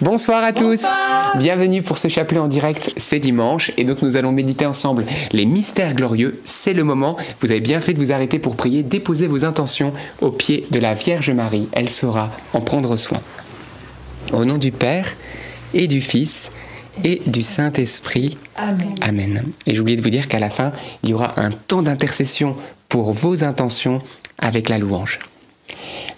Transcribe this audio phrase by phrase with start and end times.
[0.00, 0.82] Bonsoir à tous.
[1.36, 2.92] Bienvenue pour ce chapelet en direct.
[2.96, 6.40] C'est dimanche et donc nous allons méditer ensemble les mystères glorieux.
[6.44, 7.16] C'est le moment.
[7.40, 8.82] Vous avez bien fait de vous arrêter pour prier.
[8.82, 11.68] Déposez vos intentions au pied de la Vierge Marie.
[11.72, 13.20] Elle saura en prendre soin.
[14.32, 15.14] Au nom du Père
[15.74, 16.52] et du Fils
[17.04, 18.38] et du Saint-Esprit.
[18.56, 18.94] Amen.
[19.00, 19.44] Amen.
[19.66, 20.72] Et j'ai oublié de vous dire qu'à la fin,
[21.02, 22.56] il y aura un temps d'intercession
[22.88, 24.02] pour vos intentions
[24.38, 25.18] avec la louange.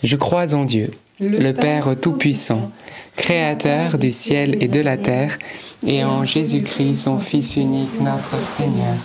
[0.03, 0.91] Je crois en Dieu,
[1.21, 2.73] le, Père Tout-Puissant,
[3.16, 5.38] Créateur du ciel et de la terre,
[5.86, 8.96] et en Jésus-Christ, son Fils unique, notre Seigneur,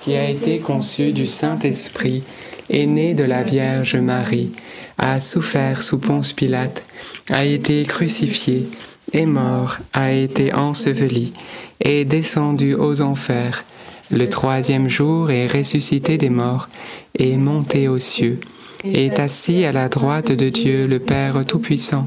[0.00, 2.22] qui a été conçu du Saint-Esprit,
[2.70, 4.52] est né de la Vierge Marie,
[4.98, 6.84] a souffert sous Ponce Pilate,
[7.30, 8.68] a été crucifié,
[9.12, 11.32] est mort, a été enseveli,
[11.80, 13.64] est descendu aux enfers,
[14.10, 16.68] le troisième jour est ressuscité des morts,
[17.18, 18.40] est monté aux cieux,
[18.84, 22.06] est assis à la droite de Dieu le Père Tout-Puissant,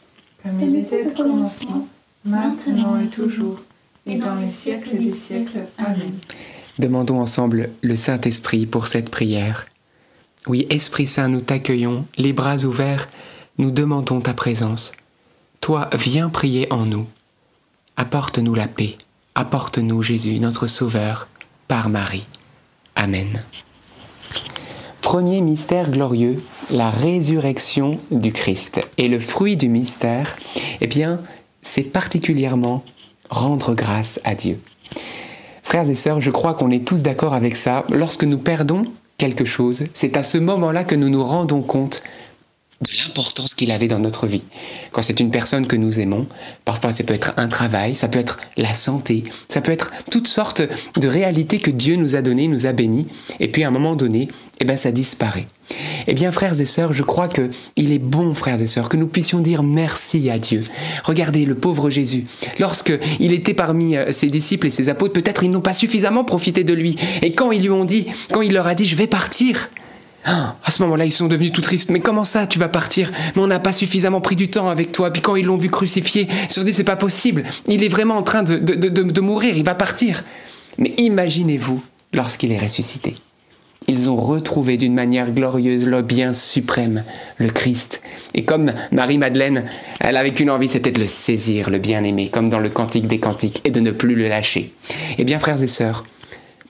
[0.43, 1.87] Comme il était au commencement,
[2.25, 3.59] maintenant et toujours,
[4.05, 5.59] et dans les siècles des siècles.
[5.77, 6.13] Amen.
[6.79, 9.67] Demandons ensemble le Saint-Esprit pour cette prière.
[10.47, 13.07] Oui, Esprit Saint, nous t'accueillons, les bras ouverts,
[13.57, 14.93] nous demandons ta présence.
[15.59, 17.05] Toi, viens prier en nous.
[17.97, 18.97] Apporte-nous la paix,
[19.35, 21.27] apporte-nous Jésus, notre Sauveur,
[21.67, 22.25] par Marie.
[22.95, 23.43] Amen.
[25.01, 28.87] Premier mystère glorieux, la résurrection du Christ.
[28.97, 30.35] Et le fruit du mystère,
[30.79, 31.19] eh bien,
[31.61, 32.83] c'est particulièrement
[33.29, 34.59] rendre grâce à Dieu.
[35.63, 37.85] Frères et sœurs, je crois qu'on est tous d'accord avec ça.
[37.89, 38.85] Lorsque nous perdons
[39.17, 42.03] quelque chose, c'est à ce moment-là que nous nous rendons compte
[42.81, 44.43] de l'importance qu'il avait dans notre vie.
[44.91, 46.27] Quand c'est une personne que nous aimons,
[46.65, 50.27] parfois ça peut être un travail, ça peut être la santé, ça peut être toutes
[50.27, 50.61] sortes
[50.99, 53.07] de réalités que Dieu nous a données, nous a bénies,
[53.39, 55.47] et puis à un moment donné, eh ben ça disparaît.
[56.07, 58.97] Eh bien, frères et sœurs, je crois que il est bon, frères et sœurs, que
[58.97, 60.63] nous puissions dire merci à Dieu.
[61.03, 62.25] Regardez le pauvre Jésus.
[62.59, 66.23] Lorsque il était parmi euh, ses disciples et ses apôtres, peut-être ils n'ont pas suffisamment
[66.23, 66.95] profité de lui.
[67.21, 69.69] Et quand ils lui ont dit, quand il leur a dit, je vais partir,
[70.23, 71.89] à ce moment-là, ils sont devenus tout tristes.
[71.89, 73.11] Mais comment ça, tu vas partir?
[73.35, 75.11] Mais on n'a pas suffisamment pris du temps avec toi.
[75.11, 77.43] Puis quand ils l'ont vu crucifié, ils se sont dit, c'est pas possible.
[77.67, 80.23] Il est vraiment en train de, de, de, de mourir, il va partir.
[80.77, 81.81] Mais imaginez-vous
[82.13, 83.15] lorsqu'il est ressuscité.
[83.87, 87.03] Ils ont retrouvé d'une manière glorieuse le bien suprême,
[87.39, 88.01] le Christ.
[88.35, 89.65] Et comme Marie-Madeleine,
[89.99, 93.19] elle avait qu'une envie, c'était de le saisir, le bien-aimé, comme dans le Cantique des
[93.19, 94.71] Cantiques, et de ne plus le lâcher.
[95.17, 96.05] Eh bien, frères et sœurs,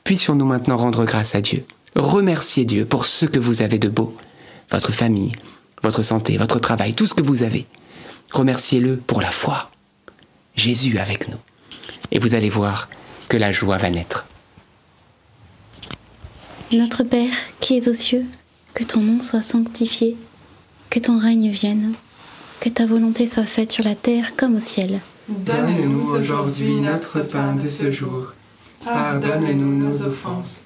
[0.06, 1.66] puissions-nous maintenant rendre grâce à Dieu
[1.96, 4.16] Remerciez Dieu pour ce que vous avez de beau,
[4.70, 5.34] votre famille,
[5.84, 7.66] votre santé, votre travail, tout ce que vous avez.
[8.32, 9.70] Remerciez-le pour la foi.
[10.56, 11.38] Jésus avec nous.
[12.12, 12.88] Et vous allez voir
[13.28, 14.26] que la joie va naître.
[16.72, 18.26] Notre Père qui es aux cieux,
[18.74, 20.16] que ton nom soit sanctifié,
[20.90, 21.94] que ton règne vienne,
[22.62, 25.02] que ta volonté soit faite sur la terre comme au ciel.
[25.28, 28.34] Donne-nous aujourd'hui notre pain de ce jour.
[28.86, 30.66] Pardonne-nous nos offenses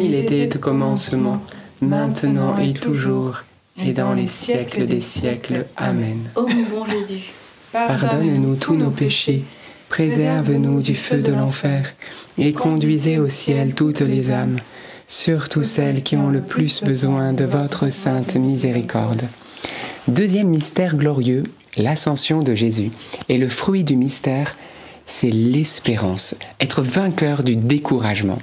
[0.00, 1.42] Il était au commencement,
[1.80, 3.42] maintenant et toujours,
[3.82, 5.66] et dans les siècles des siècles.
[5.76, 6.18] Amen.
[6.36, 7.32] Ô mon bon Jésus,
[7.72, 9.44] Pardonne-nous tous nos péchés,
[9.88, 11.92] préserve-nous du feu de l'enfer,
[12.38, 14.56] et conduisez au ciel toutes les âmes,
[15.06, 19.28] surtout celles qui ont le plus besoin de votre sainte miséricorde.
[20.08, 21.44] Deuxième mystère glorieux,
[21.76, 22.90] l'ascension de Jésus.
[23.28, 24.56] Et le fruit du mystère,
[25.06, 28.38] c'est l'espérance, être vainqueur du découragement.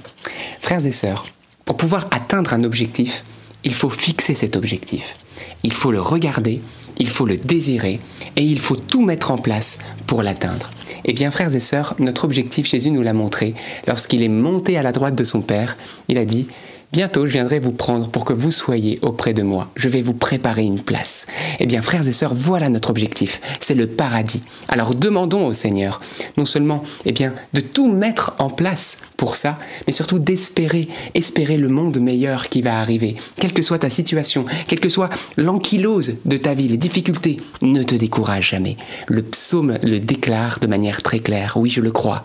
[0.60, 1.26] Frères et sœurs,
[1.68, 3.24] pour pouvoir atteindre un objectif,
[3.62, 5.18] il faut fixer cet objectif.
[5.64, 6.62] Il faut le regarder,
[6.96, 8.00] il faut le désirer
[8.36, 10.70] et il faut tout mettre en place pour l'atteindre.
[11.04, 13.52] Eh bien, frères et sœurs, notre objectif, Jésus nous l'a montré
[13.86, 15.76] lorsqu'il est monté à la droite de son Père.
[16.08, 16.46] Il a dit,
[16.90, 19.70] Bientôt, je viendrai vous prendre pour que vous soyez auprès de moi.
[19.76, 21.26] Je vais vous préparer une place.
[21.60, 23.42] Eh bien, frères et sœurs, voilà notre objectif.
[23.60, 24.42] C'est le paradis.
[24.68, 26.00] Alors demandons au Seigneur,
[26.38, 31.58] non seulement, eh bien, de tout mettre en place pour ça, mais surtout d'espérer, espérer
[31.58, 33.16] le monde meilleur qui va arriver.
[33.36, 37.82] Quelle que soit ta situation, quelle que soit l'ankylose de ta vie, les difficultés, ne
[37.82, 38.78] te décourage jamais.
[39.08, 41.58] Le psaume le déclare de manière très claire.
[41.58, 42.24] Oui, je le crois.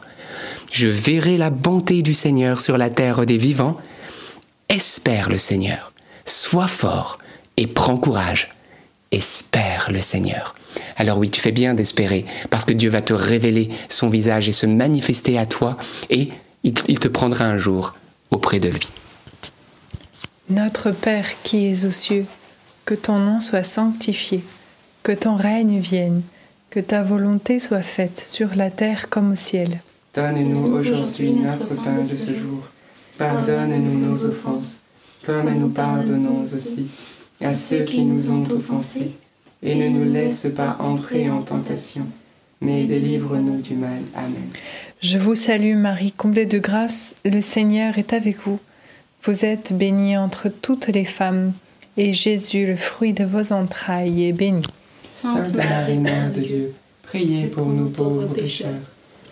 [0.71, 3.77] Je verrai la bonté du Seigneur sur la terre des vivants
[4.73, 5.93] espère le Seigneur.
[6.25, 7.19] Sois fort
[7.57, 8.55] et prends courage.
[9.11, 10.55] Espère le Seigneur.
[10.97, 14.53] Alors oui, tu fais bien d'espérer, parce que Dieu va te révéler son visage et
[14.53, 15.77] se manifester à toi,
[16.09, 16.29] et
[16.63, 17.93] il, te prendra un jour
[18.31, 18.87] auprès de lui.
[20.49, 22.25] Notre Père qui es aux cieux,
[22.85, 24.43] que ton nom soit sanctifié,
[25.03, 26.23] que ton règne vienne,
[26.71, 29.81] que ta volonté soit faite sur la terre comme au ciel.
[30.15, 32.72] Donne-nous aujourd'hui notre pain de ce jour
[33.17, 34.77] Pardonne-nous nos offenses,
[35.23, 36.87] comme nous pardonnons aussi
[37.41, 39.11] à ceux qui nous ont offensés,
[39.61, 42.07] et ne nous laisse pas entrer en tentation,
[42.61, 43.99] mais délivre-nous du mal.
[44.15, 44.49] Amen.
[45.01, 48.59] Je vous salue Marie, comblée de grâce, le Seigneur est avec vous.
[49.23, 51.53] Vous êtes bénie entre toutes les femmes,
[51.97, 54.63] et Jésus, le fruit de vos entrailles, est béni.
[55.13, 58.92] Sainte Marie, Mère de Dieu, priez pour nous pauvres pécheurs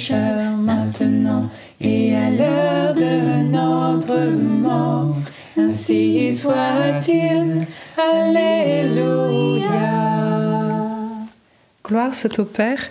[0.00, 5.14] pécheurs, maintenant et à l'heure de notre mort.
[5.58, 7.66] Ainsi soit-il.
[7.98, 9.68] Alléluia.
[11.84, 12.82] Gloire soit au Père,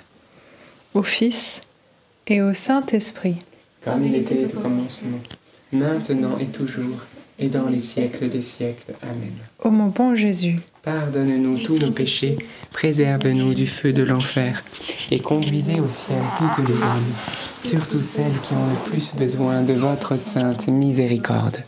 [0.94, 1.62] au Fils
[2.28, 3.38] et au Saint-Esprit.
[3.84, 5.20] Comme il était au commencement,
[5.72, 7.00] maintenant et toujours,
[7.40, 8.94] et dans les siècles des siècles.
[9.02, 9.34] Amen.
[9.64, 12.38] Ô mon bon Jésus, Pardonne-nous tous nos péchés,
[12.72, 14.64] préserve-nous du feu de l'enfer,
[15.12, 17.14] et conduisez au ciel toutes les âmes,
[17.62, 21.64] surtout celles qui ont le plus besoin de votre sainte miséricorde.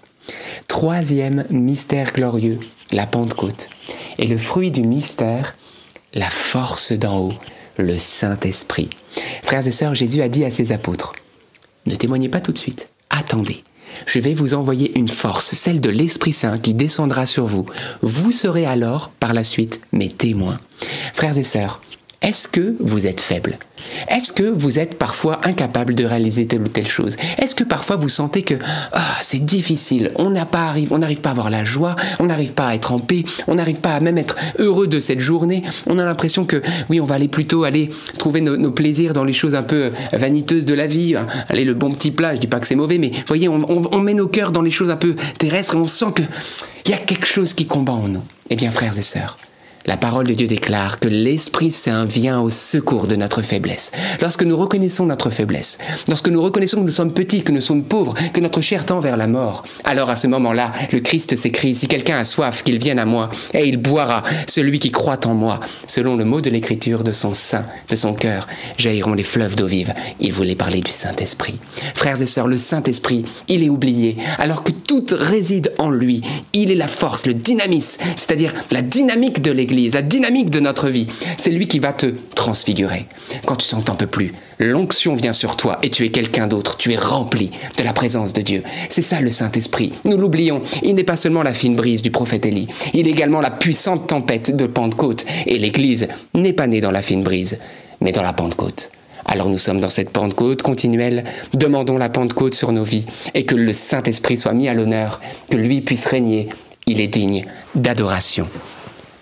[0.68, 2.60] Troisième mystère glorieux,
[2.94, 3.70] la Pentecôte.
[4.18, 5.56] Et le fruit du mystère,
[6.14, 7.34] la force d'en haut,
[7.78, 8.90] le Saint-Esprit.
[9.44, 11.14] Frères et sœurs, Jésus a dit à ses apôtres,
[11.86, 13.64] ne témoignez pas tout de suite, attendez.
[14.06, 17.66] Je vais vous envoyer une force, celle de l'Esprit Saint qui descendra sur vous.
[18.02, 20.60] Vous serez alors, par la suite, mes témoins.
[21.14, 21.82] Frères et sœurs,
[22.22, 23.58] est-ce que vous êtes faible?
[24.08, 27.18] Est-ce que vous êtes parfois incapable de réaliser telle ou telle chose?
[27.40, 28.54] Est-ce que parfois vous sentez que
[28.92, 32.54] ah, c'est difficile, on n'a pas on n'arrive pas à avoir la joie, on n'arrive
[32.54, 35.64] pas à être en paix, on n'arrive pas à même être heureux de cette journée.
[35.88, 39.34] On a l'impression que oui, on va aller plutôt aller trouver nos, plaisirs dans les
[39.34, 41.16] choses un peu vaniteuses de la vie.
[41.50, 44.00] Aller le bon petit plat, je dis pas que c'est mauvais, mais voyez, on, on
[44.00, 46.24] met nos cœurs dans les choses un peu terrestres et on sent que
[46.86, 48.24] il y a quelque chose qui combat en nous.
[48.50, 49.38] Eh bien, frères et sœurs,
[49.86, 53.92] la parole de Dieu déclare que l'Esprit Saint vient au secours de notre faiblesse.
[54.22, 57.84] Lorsque nous reconnaissons notre faiblesse, lorsque nous reconnaissons que nous sommes petits, que nous sommes
[57.84, 61.76] pauvres, que notre chair tend vers la mort, alors à ce moment-là, le Christ s'écrit,
[61.76, 65.34] si quelqu'un a soif, qu'il vienne à moi, et il boira, celui qui croit en
[65.34, 65.60] moi.
[65.88, 68.48] Selon le mot de l'Écriture, de son sein, de son cœur,
[68.78, 69.94] jailliront les fleuves d'eau vive.
[70.20, 71.60] Il voulait parler du Saint-Esprit.
[71.96, 76.22] Frères et sœurs, le Saint-Esprit, il est oublié, alors que tout réside en lui.
[76.54, 80.90] Il est la force, le dynamisme, c'est-à-dire la dynamique de l'Église la dynamique de notre
[80.90, 81.08] vie.
[81.38, 83.06] C'est lui qui va te transfigurer.
[83.46, 86.78] Quand tu sens un peu plus, l'onction vient sur toi et tu es quelqu'un d'autre.
[86.78, 88.64] Tu es rempli de la présence de Dieu.
[88.90, 89.94] C'est ça le Saint-Esprit.
[90.04, 90.62] Nous l'oublions.
[90.84, 92.68] Il n'est pas seulement la fine brise du prophète Élie.
[92.94, 95.26] Il est également la puissante tempête de Pentecôte.
[95.48, 97.60] Et l'Église n'est pas née dans la fine brise,
[98.02, 98.92] mais dans la Pentecôte.
[99.26, 101.24] Alors nous sommes dans cette Pentecôte continuelle,
[101.54, 105.58] demandons la Pentecôte sur nos vies et que le Saint-Esprit soit mis à l'honneur, que
[105.58, 106.50] lui puisse régner.
[106.88, 108.48] Il est digne d'adoration.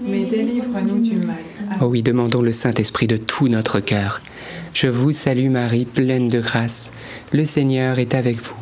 [0.00, 1.36] mais délivre-nous du mal.
[1.80, 4.20] Oh oui, demandons le Saint-Esprit de tout notre cœur
[4.74, 6.92] je vous salue Marie, pleine de grâce.
[7.32, 8.54] Le Seigneur est avec vous.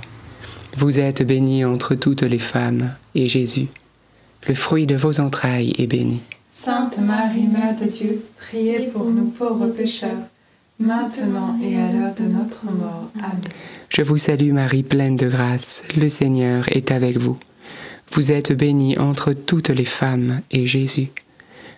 [0.79, 3.67] Vous êtes bénie entre toutes les femmes, et Jésus,
[4.49, 6.23] le fruit de vos entrailles, est béni.
[6.51, 10.25] Sainte Marie, Mère de Dieu, priez pour nous pauvres pécheurs,
[10.79, 13.11] maintenant et à l'heure de notre mort.
[13.19, 13.41] Amen.
[13.91, 15.83] Je vous salue Marie, pleine de grâce.
[15.99, 17.37] Le Seigneur est avec vous.
[18.11, 21.09] Vous êtes bénie entre toutes les femmes, et Jésus,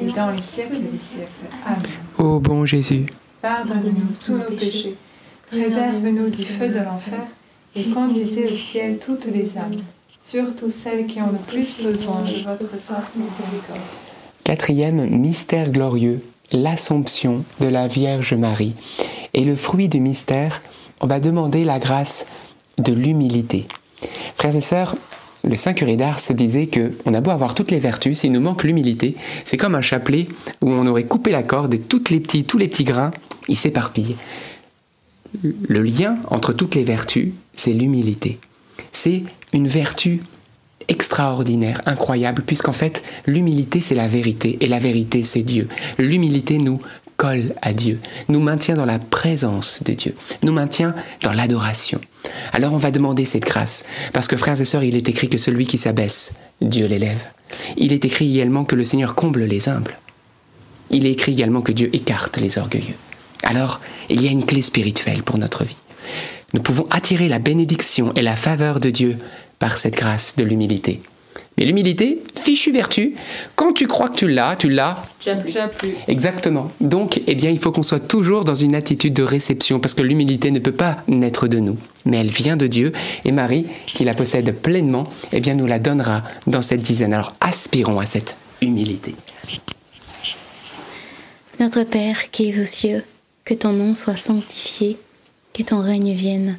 [0.00, 1.46] et dans les siècles des siècles.
[1.64, 1.82] Amen.
[2.18, 3.06] Ô bon Jésus,
[3.40, 4.96] Pardonne-nous tous nos péchés,
[5.50, 7.20] préserve-nous du feu de l'enfer,
[7.76, 9.76] et conduisez au ciel toutes les âmes,
[10.20, 13.80] surtout celles qui ont le plus besoin de votre sainte miséricorde.
[14.44, 16.20] quatrième mystère glorieux,
[16.52, 18.74] l'Assomption de la Vierge Marie.
[19.34, 20.62] Et le fruit du mystère,
[21.00, 22.26] on va demander la grâce
[22.78, 23.68] de l'humilité.
[24.36, 24.96] Frères et sœurs,
[25.48, 28.40] le Saint Curé d'Ars disait que on a beau avoir toutes les vertus, s'il nous
[28.40, 30.28] manque l'humilité, c'est comme un chapelet
[30.60, 33.12] où on aurait coupé la corde et toutes les petits, tous les petits grains,
[33.48, 34.16] ils s'éparpillent.
[35.42, 38.38] Le lien entre toutes les vertus, c'est l'humilité.
[38.92, 40.20] C'est une vertu
[40.88, 45.68] extraordinaire, incroyable, puisqu'en fait, l'humilité, c'est la vérité, et la vérité, c'est Dieu.
[45.98, 46.80] L'humilité nous
[47.18, 52.00] colle à Dieu, nous maintient dans la présence de Dieu, nous maintient dans l'adoration.
[52.52, 55.36] Alors on va demander cette grâce, parce que frères et sœurs, il est écrit que
[55.36, 57.26] celui qui s'abaisse, Dieu l'élève.
[57.76, 59.98] Il est écrit également que le Seigneur comble les humbles.
[60.90, 62.94] Il est écrit également que Dieu écarte les orgueilleux.
[63.42, 65.76] Alors, il y a une clé spirituelle pour notre vie.
[66.54, 69.18] Nous pouvons attirer la bénédiction et la faveur de Dieu
[69.58, 71.02] par cette grâce de l'humilité.
[71.58, 73.14] Mais l'humilité, fichue vertu,
[73.56, 75.02] quand tu crois que tu l'as, tu l'as.
[76.06, 76.70] Exactement.
[76.80, 80.02] Donc, eh bien, il faut qu'on soit toujours dans une attitude de réception, parce que
[80.02, 82.92] l'humilité ne peut pas naître de nous, mais elle vient de Dieu,
[83.24, 87.12] et Marie, qui la possède pleinement, eh bien, nous la donnera dans cette dizaine.
[87.12, 89.16] Alors, aspirons à cette humilité.
[91.58, 93.02] Notre Père qui es aux cieux,
[93.44, 94.96] que ton nom soit sanctifié,
[95.52, 96.58] que ton règne vienne,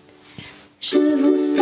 [0.83, 1.60] Je vous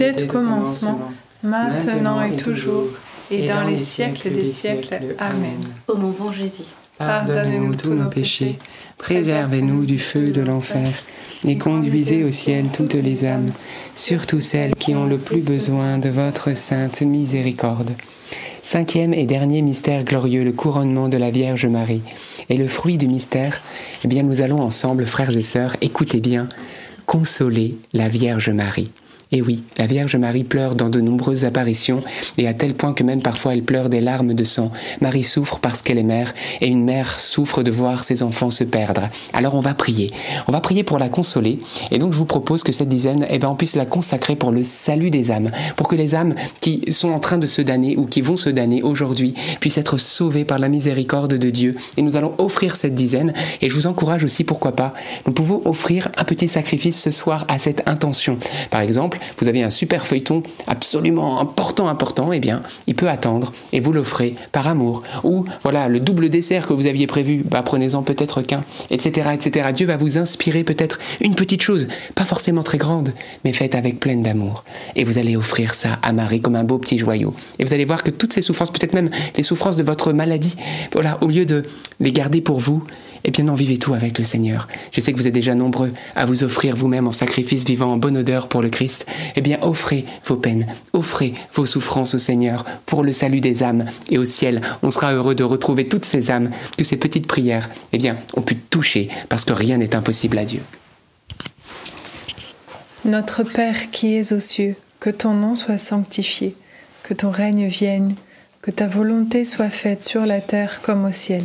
[0.00, 1.00] était au commencement,
[1.42, 2.88] maintenant et toujours,
[3.30, 4.98] et dans les siècles des siècles.
[5.18, 5.56] Amen.
[5.88, 6.64] Ô mon bon Jésus,
[6.98, 8.58] Pardonnez-nous tous nos péchés,
[8.98, 10.92] préservez-nous du feu de l'enfer,
[11.46, 13.52] et conduisez au ciel toutes les âmes,
[13.94, 17.92] surtout celles qui ont le plus besoin de votre sainte miséricorde.
[18.62, 22.02] Cinquième et dernier mystère glorieux, le couronnement de la Vierge Marie.
[22.50, 23.62] Et le fruit du mystère,
[24.04, 26.50] eh bien nous allons ensemble, frères et sœurs, écoutez bien,
[27.06, 28.90] consoler la Vierge Marie.
[29.32, 32.02] Et oui, la Vierge Marie pleure dans de nombreuses apparitions,
[32.36, 34.72] et à tel point que même parfois elle pleure des larmes de sang.
[35.00, 38.64] Marie souffre parce qu'elle est mère, et une mère souffre de voir ses enfants se
[38.64, 39.08] perdre.
[39.32, 40.10] Alors on va prier.
[40.48, 41.60] On va prier pour la consoler,
[41.92, 44.50] et donc je vous propose que cette dizaine, eh ben, on puisse la consacrer pour
[44.50, 47.96] le salut des âmes, pour que les âmes qui sont en train de se damner
[47.96, 51.76] ou qui vont se damner aujourd'hui puissent être sauvées par la miséricorde de Dieu.
[51.96, 54.92] Et nous allons offrir cette dizaine, et je vous encourage aussi, pourquoi pas,
[55.24, 58.36] nous pouvons offrir un petit sacrifice ce soir à cette intention.
[58.70, 63.52] Par exemple, vous avez un super feuilleton absolument important, important, eh bien, il peut attendre
[63.72, 65.02] et vous l'offrez par amour.
[65.24, 69.70] Ou voilà, le double dessert que vous aviez prévu, bah, prenez-en peut-être qu'un, etc., etc.
[69.74, 73.12] Dieu va vous inspirer peut-être une petite chose, pas forcément très grande,
[73.44, 74.64] mais faite avec pleine d'amour.
[74.96, 77.34] Et vous allez offrir ça à Marie comme un beau petit joyau.
[77.58, 80.56] Et vous allez voir que toutes ces souffrances, peut-être même les souffrances de votre maladie,
[80.92, 81.64] voilà, au lieu de
[82.00, 82.84] les garder pour vous,
[83.24, 84.68] eh bien, en vivez tout avec le Seigneur.
[84.92, 87.96] Je sais que vous êtes déjà nombreux à vous offrir vous-même en sacrifice vivant en
[87.96, 89.06] bonne odeur pour le Christ.
[89.36, 93.84] Eh bien, offrez vos peines, offrez vos souffrances au Seigneur pour le salut des âmes.
[94.10, 97.70] Et au ciel, on sera heureux de retrouver toutes ces âmes que ces petites prières,
[97.92, 100.60] eh bien, ont pu toucher parce que rien n'est impossible à Dieu.
[103.04, 106.54] Notre Père qui es aux cieux, que ton nom soit sanctifié,
[107.02, 108.14] que ton règne vienne,
[108.60, 111.44] que ta volonté soit faite sur la terre comme au ciel.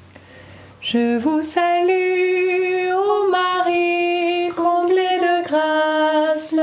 [0.83, 6.55] Je vous salue, ô Marie, comblée de grâce.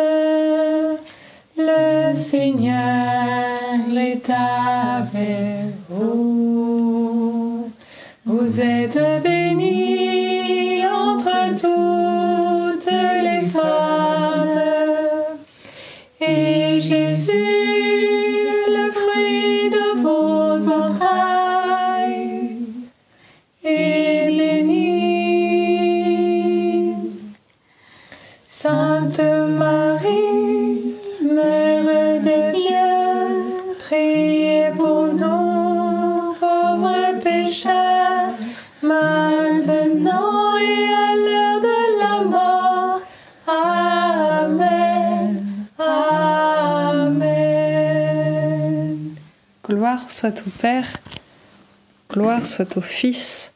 [1.57, 2.75] Le Seigneur
[3.97, 7.71] est avec vous.
[8.27, 9.38] Vous êtes bénie
[50.19, 50.89] soit au Père,
[52.11, 53.53] gloire soit au Fils,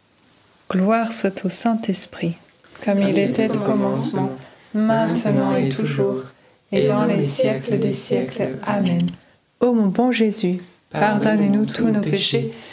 [0.70, 2.36] gloire soit au Saint-Esprit,
[2.84, 4.30] comme il était au commencement,
[4.72, 6.22] maintenant et toujours,
[6.70, 8.58] et dans les siècles des siècles.
[8.64, 9.10] Amen.
[9.58, 12.52] Ô mon bon Jésus, pardonne-nous tous nos péchés,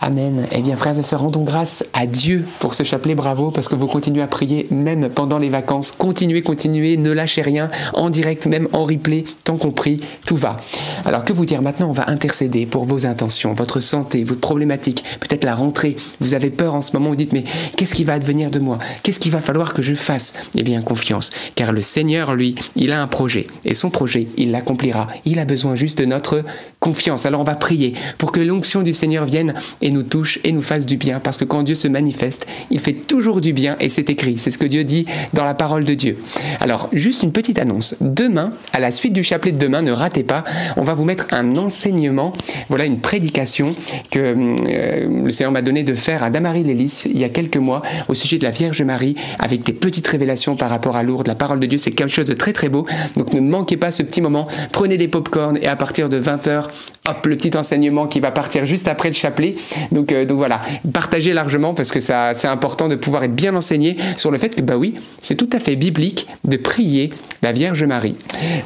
[0.00, 0.46] Amen.
[0.52, 3.14] Eh bien, frères et sœurs, rendons grâce à Dieu pour ce chapelet.
[3.14, 5.90] Bravo, parce que vous continuez à prier même pendant les vacances.
[5.92, 10.58] Continuez, continuez, ne lâchez rien, en direct, même en replay, tant qu'on prie, tout va.
[11.06, 15.02] Alors, que vous dire maintenant On va intercéder pour vos intentions, votre santé, votre problématique,
[15.20, 15.96] peut-être la rentrée.
[16.20, 17.44] Vous avez peur en ce moment, vous dites, mais
[17.76, 18.78] qu'est-ce qui va advenir de moi?
[19.02, 20.34] Qu'est-ce qu'il va falloir que je fasse?
[20.54, 24.50] Eh bien, confiance, car le Seigneur, lui, il a un projet, et son projet, il
[24.50, 25.06] l'accomplira.
[25.24, 26.44] Il a besoin juste de notre
[26.80, 27.24] confiance.
[27.24, 29.54] Alors, on va prier pour que l'onction du Seigneur vienne
[29.90, 31.20] nous touche et nous fasse du bien.
[31.20, 34.38] Parce que quand Dieu se manifeste, il fait toujours du bien et c'est écrit.
[34.38, 36.18] C'est ce que Dieu dit dans la parole de Dieu.
[36.60, 37.94] Alors, juste une petite annonce.
[38.00, 40.44] Demain, à la suite du chapelet de demain, ne ratez pas,
[40.76, 42.32] on va vous mettre un enseignement,
[42.68, 43.74] voilà une prédication
[44.10, 47.56] que euh, le Seigneur m'a donné de faire à Damary Lélis il y a quelques
[47.56, 51.26] mois au sujet de la Vierge Marie avec des petites révélations par rapport à Lourdes.
[51.26, 52.86] La parole de Dieu, c'est quelque chose de très très beau.
[53.16, 54.46] Donc ne manquez pas ce petit moment.
[54.72, 56.64] Prenez des pop-corn et à partir de 20h,
[57.08, 59.56] hop, le petit enseignement qui va partir juste après le chapelet.
[59.92, 60.60] Donc, euh, donc voilà,
[60.92, 64.54] partagez largement parce que ça, c'est important de pouvoir être bien enseigné sur le fait
[64.54, 67.12] que, bah oui, c'est tout à fait biblique de prier
[67.42, 68.16] la Vierge Marie.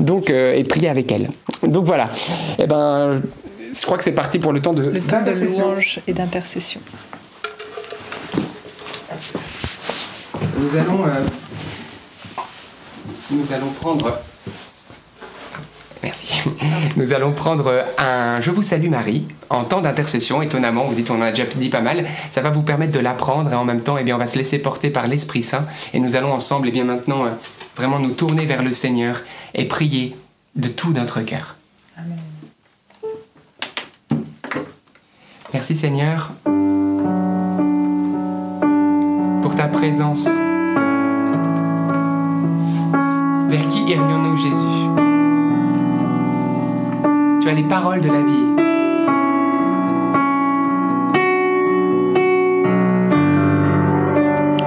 [0.00, 1.30] Donc, euh, et prier avec elle.
[1.62, 2.10] Donc voilà.
[2.58, 3.20] Et ben,
[3.74, 6.80] je crois que c'est parti pour le temps de le temps de louange et d'intercession.
[10.58, 12.42] Nous allons, euh,
[13.30, 14.20] nous allons prendre.
[16.02, 16.40] Merci.
[16.96, 20.40] Nous allons prendre un Je vous salue Marie en temps d'intercession.
[20.40, 22.04] Étonnamment, vous dites on en a déjà dit pas mal.
[22.30, 24.58] Ça va vous permettre de l'apprendre et en même temps, eh on va se laisser
[24.58, 27.30] porter par l'Esprit Saint et nous allons ensemble, eh bien, maintenant, euh,
[27.76, 29.20] vraiment nous tourner vers le Seigneur
[29.54, 30.16] et prier
[30.56, 31.56] de tout notre cœur.
[35.52, 36.30] Merci Seigneur
[39.42, 40.28] pour ta présence.
[43.48, 45.09] Vers qui irions-nous, Jésus?
[47.40, 48.46] Tu as les paroles de la vie.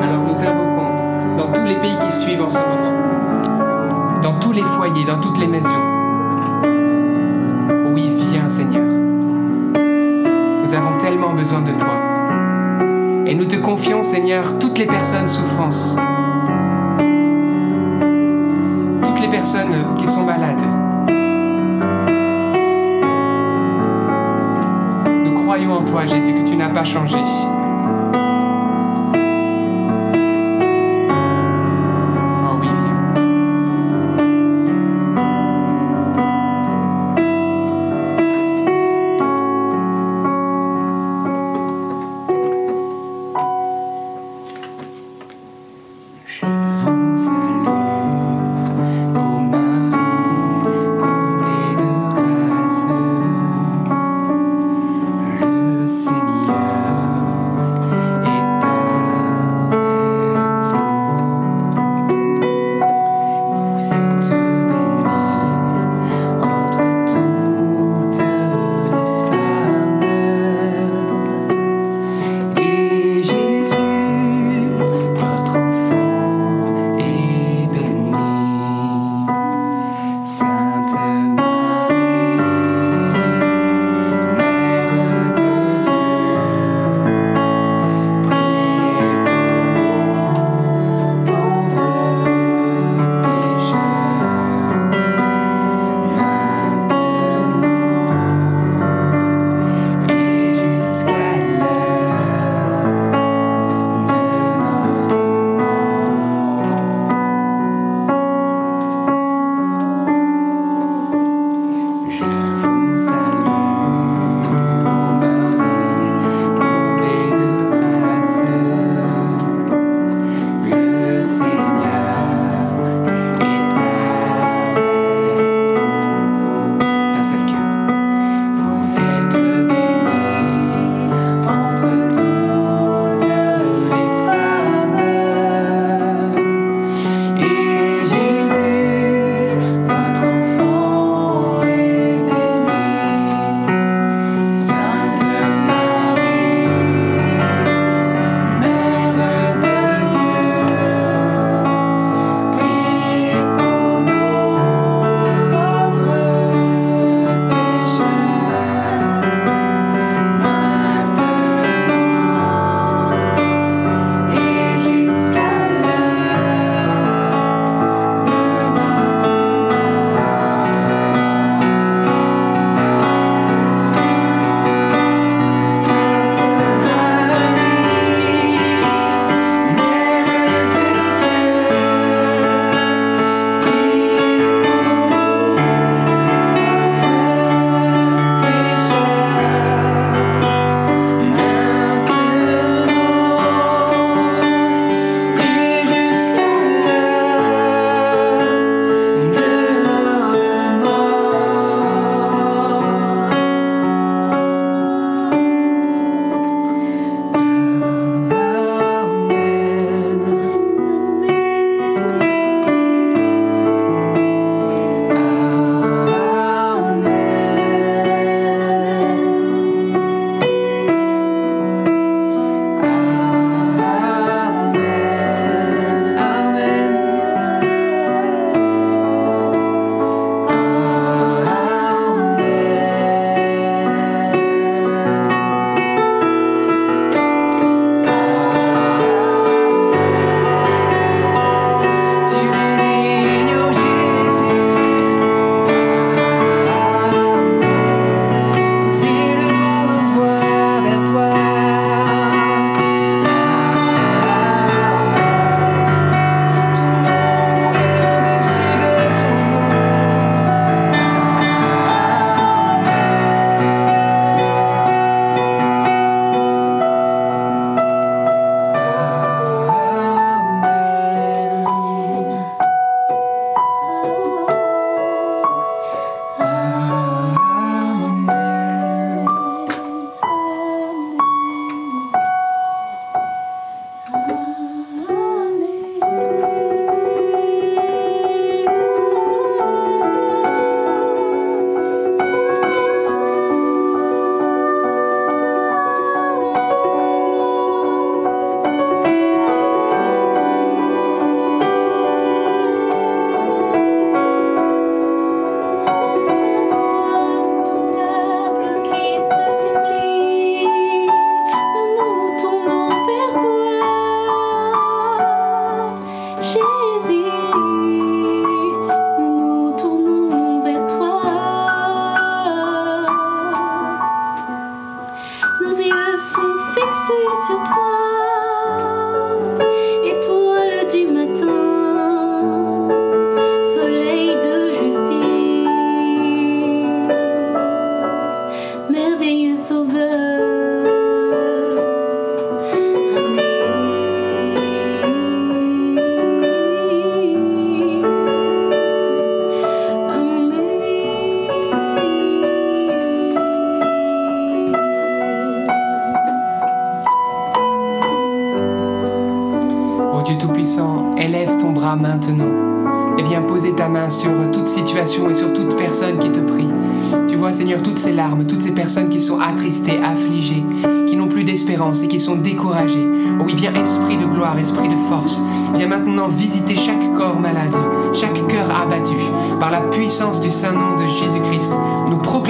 [0.01, 4.63] Alors nous t'invoquons dans tous les pays qui suivent en ce moment, dans tous les
[4.63, 5.69] foyers, dans toutes les maisons.
[7.93, 8.88] Oui, viens Seigneur.
[10.63, 12.01] Nous avons tellement besoin de toi.
[13.28, 15.95] Et nous te confions, Seigneur, toutes les personnes souffrance,
[19.05, 20.22] toutes les personnes qui sont
[25.94, 27.20] toi, Jésus, que tu n'as pas changé.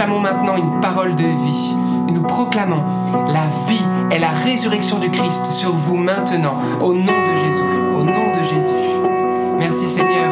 [0.04, 1.76] Nous proclamons maintenant une parole de vie.
[2.14, 2.84] Nous proclamons
[3.30, 8.04] la vie et la résurrection de Christ sur vous maintenant, au nom de Jésus, au
[8.04, 8.99] nom de Jésus.
[9.60, 10.30] Merci Seigneur,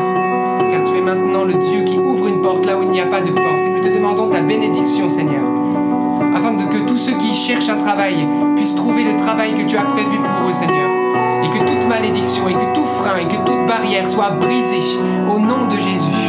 [0.72, 3.06] car tu es maintenant le Dieu qui ouvre une porte là où il n'y a
[3.06, 3.66] pas de porte.
[3.66, 5.46] Et nous te demandons ta bénédiction, Seigneur,
[6.36, 9.84] afin que tous ceux qui cherchent un travail puissent trouver le travail que tu as
[9.84, 10.90] prévu pour eux, Seigneur.
[11.46, 15.00] Et que toute malédiction, et que tout frein, et que toute barrière soit brisée
[15.34, 16.28] au nom de Jésus.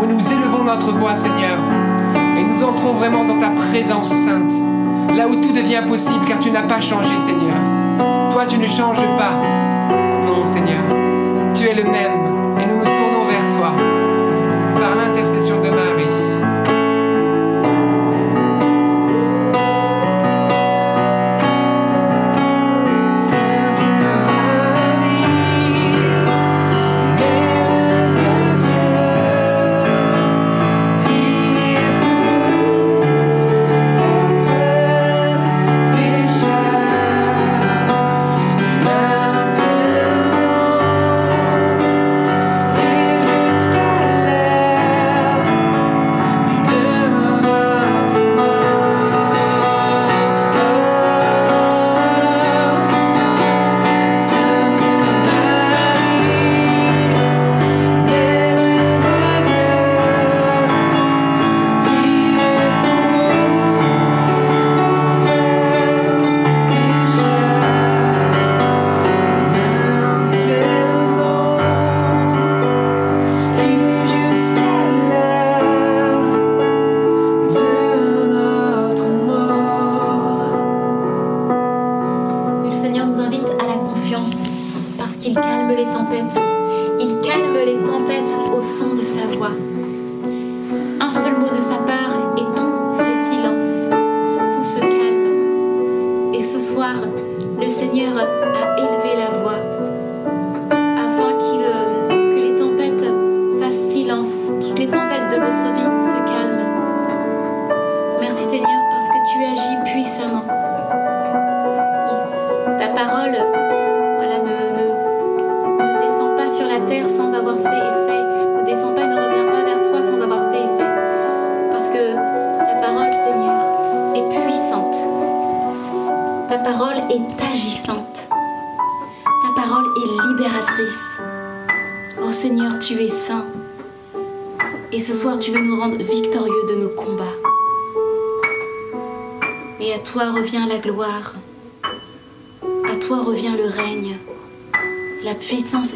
[0.00, 1.58] Où nous élevons notre voix, Seigneur,
[2.54, 4.52] nous entrons vraiment dans ta présence sainte,
[5.14, 7.56] là où tout devient possible, car tu n'as pas changé, Seigneur.
[8.30, 9.32] Toi, tu ne changes pas.
[10.24, 10.82] Non, Seigneur,
[11.54, 12.33] tu es le même.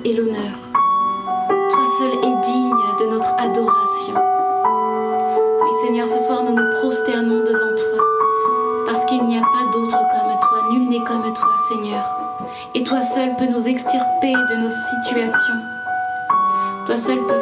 [0.04, 0.54] et l'honneur.
[1.68, 4.14] Toi seul es digne de notre adoration.
[5.60, 8.04] Oui Seigneur, ce soir nous nous prosternons devant toi
[8.86, 12.04] parce qu'il n'y a pas d'autre comme toi, nul n'est comme toi Seigneur.
[12.76, 15.60] Et toi seul peux nous extirper de nos situations.
[16.86, 17.37] Toi seul peux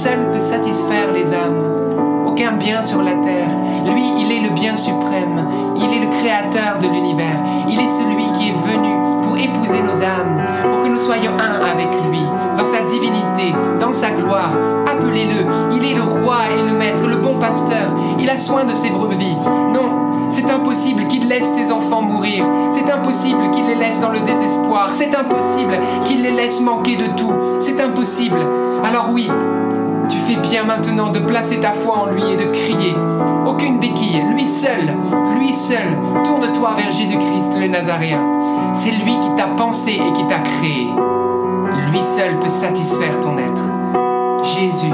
[0.00, 2.24] seul peut satisfaire les âmes.
[2.24, 3.50] Aucun bien sur la terre.
[3.84, 5.46] Lui, il est le bien suprême.
[5.76, 7.36] Il est le créateur de l'univers.
[7.68, 10.40] Il est celui qui est venu pour épouser nos âmes,
[10.70, 12.22] pour que nous soyons un avec lui,
[12.56, 14.52] dans sa divinité, dans sa gloire.
[14.86, 15.44] Appelez-le.
[15.76, 17.94] Il est le roi et le maître, le bon pasteur.
[18.18, 19.36] Il a soin de ses brebis.
[19.74, 22.46] Non, c'est impossible qu'il laisse ses enfants mourir.
[22.70, 24.88] C'est impossible qu'il les laisse dans le désespoir.
[24.92, 27.34] C'est impossible qu'il les laisse manquer de tout.
[27.60, 28.38] C'est impossible.
[28.82, 29.28] Alors oui,
[30.30, 32.94] fais bien maintenant de placer ta foi en lui et de crier.
[33.46, 34.94] Aucune béquille, lui seul,
[35.36, 35.98] lui seul.
[36.24, 38.20] Tourne-toi vers Jésus-Christ le Nazaréen.
[38.74, 40.88] C'est lui qui t'a pensé et qui t'a créé.
[41.90, 43.70] Lui seul peut satisfaire ton être.
[44.44, 44.92] Jésus,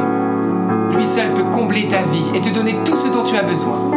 [0.94, 3.95] lui seul peut combler ta vie et te donner tout ce dont tu as besoin.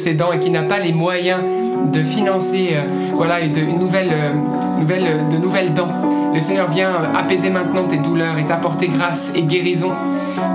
[0.00, 1.40] Ses dents et qui n'a pas les moyens
[1.92, 2.82] de financer euh,
[3.14, 4.32] voilà, de, une nouvelle, euh,
[4.78, 5.88] nouvelle, euh, de nouvelles dents.
[6.34, 9.90] Le Seigneur vient apaiser maintenant tes douleurs et t'apporter grâce et guérison.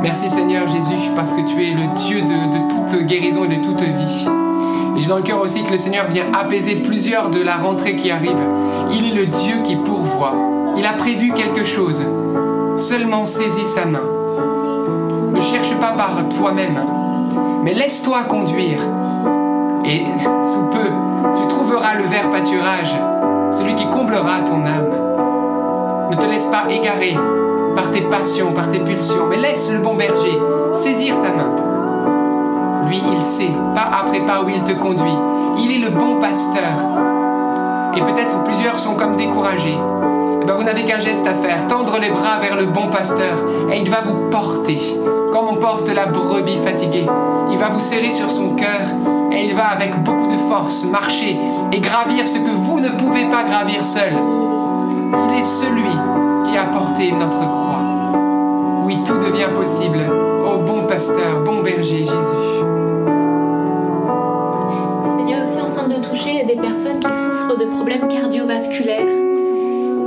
[0.02, 3.82] Merci Seigneur Jésus parce que tu es le Dieu de, toute guérison et de toute
[3.82, 4.28] vie.
[4.98, 8.10] J'ai dans le cœur aussi que le Seigneur vient apaiser plusieurs de la rentrée qui
[8.10, 8.40] arrive.
[8.92, 10.34] Il est le Dieu qui pourvoit.
[10.78, 12.02] Il a prévu quelque chose.
[12.78, 14.02] Seulement saisis sa main.
[15.34, 16.80] Ne cherche pas par toi-même,
[17.64, 18.80] mais laisse-toi conduire.
[19.88, 20.04] Et
[20.44, 20.90] sous peu,
[21.36, 22.96] tu trouveras le vert pâturage,
[23.52, 24.90] celui qui comblera ton âme.
[26.12, 27.16] Ne te laisse pas égarer
[27.76, 30.40] par tes passions, par tes pulsions, mais laisse le bon berger
[30.74, 31.56] saisir ta main.
[32.88, 35.18] Lui, il sait, pas après pas où il te conduit.
[35.58, 36.64] Il est le bon pasteur.
[37.96, 39.78] Et peut-être plusieurs sont comme découragés.
[40.42, 43.36] Eh ben, vous n'avez qu'un geste à faire, tendre les bras vers le bon pasteur,
[43.72, 44.78] et il va vous porter,
[45.32, 47.08] comme on porte la brebis fatiguée.
[47.52, 48.82] Il va vous serrer sur son cœur,
[49.36, 51.38] et il va avec beaucoup de force marcher
[51.72, 54.14] et gravir ce que vous ne pouvez pas gravir seul.
[54.14, 55.92] Il est celui
[56.46, 57.82] qui a porté notre croix.
[58.86, 60.00] Oui, tout devient possible
[60.46, 62.14] au bon pasteur, bon berger Jésus.
[65.06, 69.06] Le Seigneur est aussi en train de toucher des personnes qui souffrent de problèmes cardiovasculaires.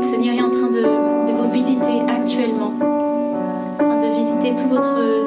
[0.01, 2.72] Le Seigneur est en train de vous visiter actuellement,
[3.81, 5.18] en train de visiter tout votre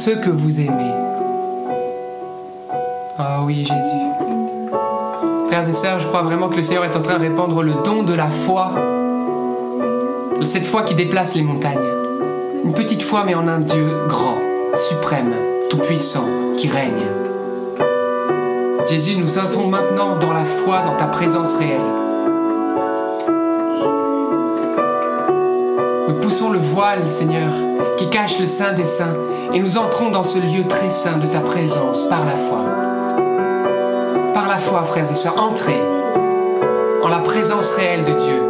[0.00, 0.94] ceux que vous aimez.
[3.18, 4.70] Oh oui, Jésus.
[5.48, 7.74] Frères et sœurs, je crois vraiment que le Seigneur est en train de répandre le
[7.84, 8.70] don de la foi.
[10.40, 11.76] Cette foi qui déplace les montagnes.
[12.64, 14.38] Une petite foi, mais en un Dieu grand,
[14.74, 15.34] suprême,
[15.68, 16.24] tout-puissant,
[16.56, 17.06] qui règne.
[18.88, 22.09] Jésus, nous entrons maintenant dans la foi, dans ta présence réelle.
[26.30, 27.50] Nous poussons le voile, Seigneur,
[27.96, 29.16] qui cache le Saint des Saints,
[29.52, 32.60] et nous entrons dans ce lieu très saint de ta présence par la foi.
[34.32, 35.80] Par la foi, frères et sœurs, entrez
[37.02, 38.49] en la présence réelle de Dieu.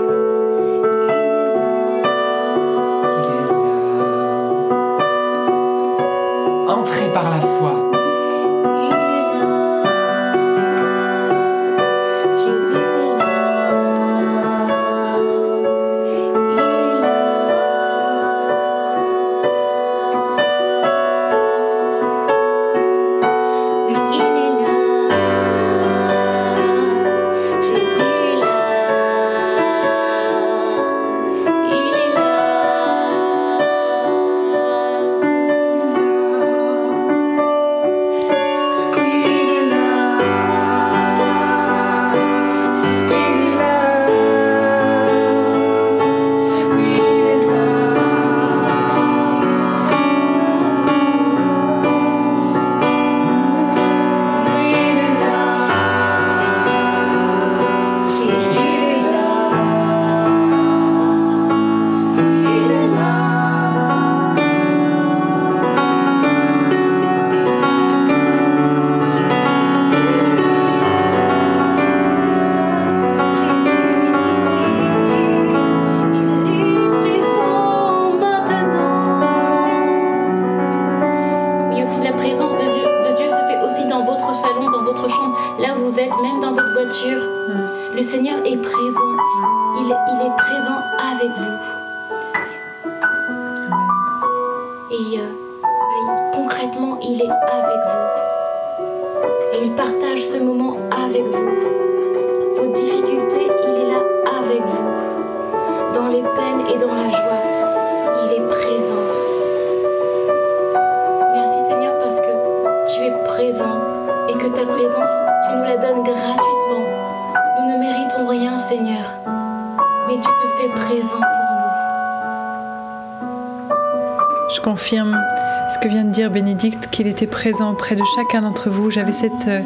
[124.91, 128.91] Ce que vient de dire Bénédicte, qu'il était présent auprès de chacun d'entre vous.
[128.91, 129.61] J'avais cette euh,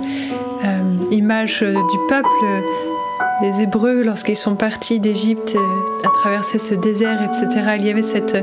[0.65, 2.29] euh, image euh, du peuple
[3.41, 5.57] des Hébreux lorsqu'ils sont partis d'Égypte
[6.05, 7.77] à traverser ce désert, etc.
[7.77, 8.37] Il y avait cette,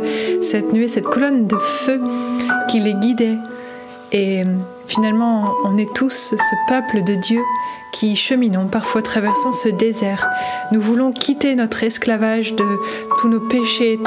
[0.44, 2.02] cette nuée, cette colonne de feu
[2.68, 3.38] qui les guidait.
[4.12, 4.44] Et
[4.92, 7.42] finalement, on est tous ce peuple de Dieu
[7.94, 10.30] qui cheminons, parfois traversons ce désert.
[10.72, 12.66] Nous voulons quitter notre esclavage de
[13.20, 14.00] tous nos péchés,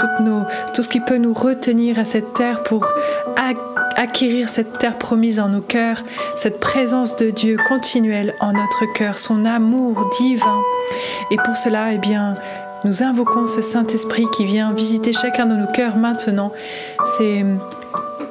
[0.75, 2.87] tout ce qui peut nous retenir à cette terre pour
[3.37, 3.57] ac-
[3.97, 6.03] acquérir cette terre promise en nos cœurs,
[6.37, 10.61] cette présence de Dieu continuelle en notre cœur, son amour divin.
[11.31, 12.35] Et pour cela, eh bien,
[12.85, 16.53] nous invoquons ce Saint-Esprit qui vient visiter chacun de nos cœurs maintenant.
[17.17, 17.45] C'est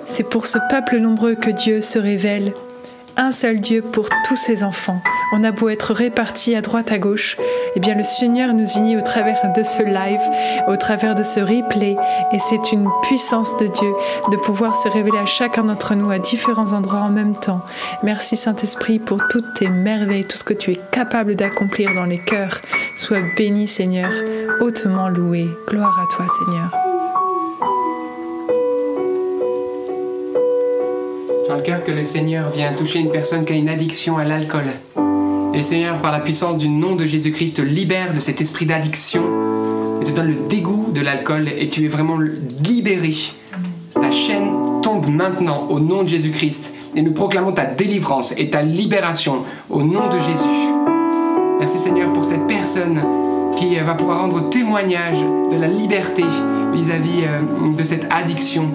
[0.06, 2.54] c'est pour ce peuple nombreux que Dieu se révèle.
[3.16, 5.00] Un seul Dieu pour tous ses enfants.
[5.34, 7.38] On a beau être répartis à droite à gauche,
[7.76, 10.22] eh bien le Seigneur nous unit au travers de ce live,
[10.68, 11.96] au travers de ce replay,
[12.32, 13.94] et c'est une puissance de Dieu
[14.32, 17.62] de pouvoir se révéler à chacun d'entre nous à différents endroits en même temps.
[18.02, 22.20] Merci Saint-Esprit pour toutes tes merveilles, tout ce que tu es capable d'accomplir dans les
[22.20, 22.62] cœurs.
[22.96, 24.12] Sois béni Seigneur,
[24.60, 25.48] hautement loué.
[25.68, 26.83] Gloire à toi Seigneur.
[31.64, 34.66] Que le Seigneur vient toucher une personne qui a une addiction à l'alcool.
[35.54, 38.66] Et le Seigneur, par la puissance du nom de Jésus-Christ, te libère de cet esprit
[38.66, 39.22] d'addiction
[40.02, 43.14] et te donne le dégoût de l'alcool et tu es vraiment libéré.
[43.94, 48.62] Ta chaîne tombe maintenant au nom de Jésus-Christ et nous proclamons ta délivrance et ta
[48.62, 50.70] libération au nom de Jésus.
[51.60, 53.02] Merci Seigneur pour cette personne
[53.56, 56.24] qui euh, va pouvoir rendre témoignage de la liberté
[56.74, 58.70] vis-à-vis euh, de cette addiction.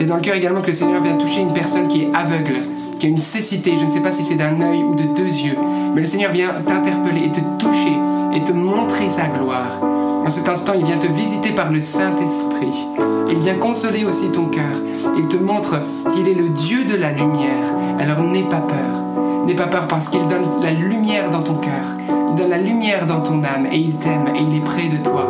[0.00, 2.62] J'ai dans le cœur également que le Seigneur vient toucher une personne qui est aveugle,
[2.98, 3.74] qui a une cécité.
[3.78, 5.58] Je ne sais pas si c'est d'un œil ou de deux yeux,
[5.94, 7.98] mais le Seigneur vient t'interpeller et te toucher
[8.34, 9.78] et te montrer sa gloire.
[10.24, 12.86] En cet instant, il vient te visiter par le Saint-Esprit.
[13.28, 14.80] Il vient consoler aussi ton cœur.
[15.18, 15.82] Il te montre
[16.14, 17.74] qu'il est le Dieu de la lumière.
[17.98, 19.44] Alors n'aie pas peur.
[19.44, 22.19] N'aie pas peur parce qu'il donne la lumière dans ton cœur.
[22.30, 24.98] Il donne la lumière dans ton âme et il t'aime et il est près de
[24.98, 25.28] toi.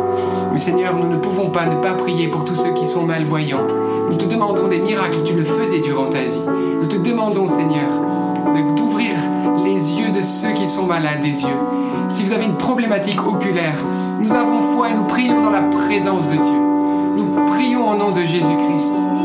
[0.53, 3.65] Mais Seigneur, nous ne pouvons pas ne pas prier pour tous ceux qui sont malvoyants.
[4.09, 6.47] Nous te demandons des miracles, tu le faisais durant ta vie.
[6.79, 7.89] Nous te demandons, Seigneur,
[8.75, 9.11] d'ouvrir
[9.63, 11.59] les yeux de ceux qui sont malades des yeux.
[12.09, 13.77] Si vous avez une problématique oculaire,
[14.19, 16.59] nous avons foi et nous prions dans la présence de Dieu.
[17.17, 19.20] Nous prions au nom de Jésus-Christ.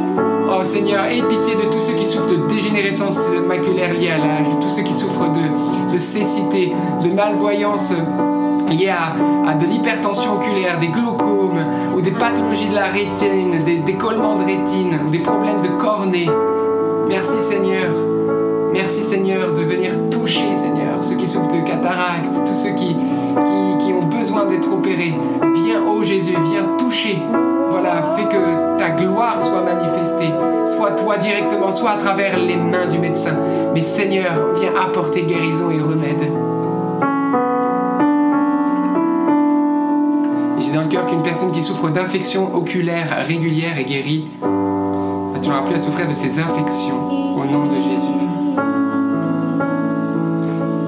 [0.58, 4.48] Oh Seigneur, aie pitié de tous ceux qui souffrent de dégénérescence maculaire liée à l'âge,
[4.48, 6.72] de tous ceux qui souffrent de, cécité,
[7.04, 7.92] de malvoyance
[8.70, 11.62] liée à, de l'hypertension oculaire, des glaucomes
[11.94, 16.30] ou des pathologies de la rétine, des décollements de rétine des problèmes de cornée.
[17.06, 17.92] Merci Seigneur.
[18.72, 22.96] Merci Seigneur de venir toucher Seigneur ceux qui souffrent de cataracte, tous ceux qui,
[23.92, 25.14] ont besoin d'être opérés.
[25.64, 27.18] Viens, ô Jésus, viens toucher
[27.78, 30.32] voilà, fais que ta gloire soit manifestée,
[30.66, 33.36] soit toi directement, soit à travers les mains du médecin.
[33.74, 36.22] Mais Seigneur, viens apporter guérison et remède.
[40.58, 44.24] J'ai dans le cœur qu'une personne qui souffre d'infections oculaires régulières est guérie.
[45.42, 48.08] Tu n'auras plus à souffrir de ces infections au nom de Jésus?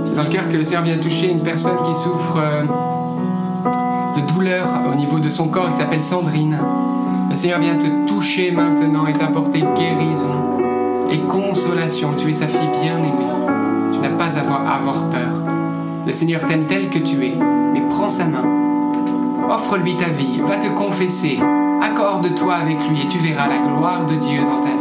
[0.06, 2.62] J'ai dans le cœur que le Seigneur vient toucher une personne qui souffre euh,
[4.20, 6.58] douleur au niveau de son corps qui s'appelle Sandrine.
[7.30, 10.58] Le Seigneur vient te toucher maintenant et t'apporter guérison
[11.10, 12.10] et consolation.
[12.16, 13.28] Tu es sa fille bien-aimée.
[13.92, 15.42] Tu n'as pas à avoir, à avoir peur.
[16.06, 17.34] Le Seigneur t'aime tel que tu es,
[17.72, 18.44] mais prends sa main.
[19.50, 21.38] Offre-lui ta vie, va te confesser,
[21.82, 24.77] accorde-toi avec lui et tu verras la gloire de Dieu dans ta vie.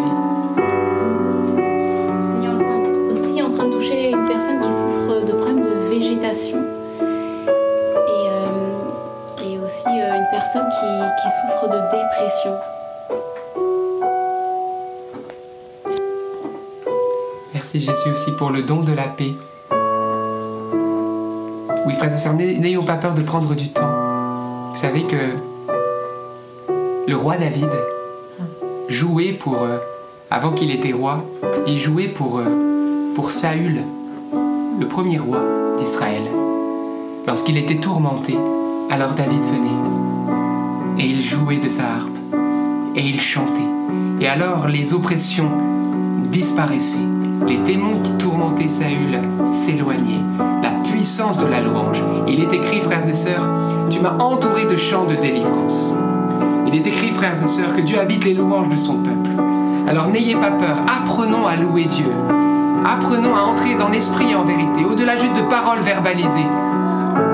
[18.37, 19.33] Pour le don de la paix.
[21.85, 23.89] Oui, frères et sœurs, n'ay- n'ayons pas peur de prendre du temps.
[24.71, 25.15] Vous savez que
[27.07, 27.69] le roi David
[28.89, 29.77] jouait pour, euh,
[30.29, 31.23] avant qu'il était roi,
[31.65, 33.81] il jouait euh, pour Saül,
[34.79, 35.39] le premier roi
[35.77, 36.21] d'Israël.
[37.25, 38.37] Lorsqu'il était tourmenté,
[38.89, 39.67] alors David venait
[40.99, 42.17] et il jouait de sa harpe
[42.95, 43.61] et il chantait.
[44.21, 45.51] Et alors les oppressions
[46.31, 46.97] disparaissaient.
[47.47, 49.19] Les démons qui tourmentaient Saül
[49.65, 50.21] s'éloignaient.
[50.61, 52.03] La puissance de la louange.
[52.27, 53.47] Il est écrit, frères et sœurs,
[53.89, 55.93] tu m'as entouré de chants de délivrance.
[56.67, 59.29] Il est écrit, frères et sœurs, que Dieu habite les louanges de son peuple.
[59.87, 62.11] Alors n'ayez pas peur, apprenons à louer Dieu.
[62.85, 66.45] Apprenons à entrer dans l'esprit en vérité, au-delà juste de paroles verbalisées.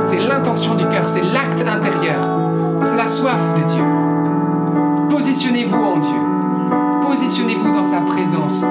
[0.03, 2.39] C'est l'intention du cœur, c'est l'acte intérieur,
[2.81, 3.83] c'est la soif de Dieu.
[5.09, 6.21] Positionnez-vous en Dieu.
[7.01, 8.63] Positionnez-vous dans sa présence.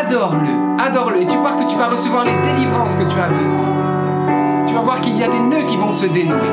[0.00, 1.22] Adore-le, adore-le.
[1.22, 3.66] Et tu vas voir que tu vas recevoir les délivrances que tu as besoin.
[4.66, 6.50] Tu vas voir qu'il y a des nœuds qui vont se dénouer.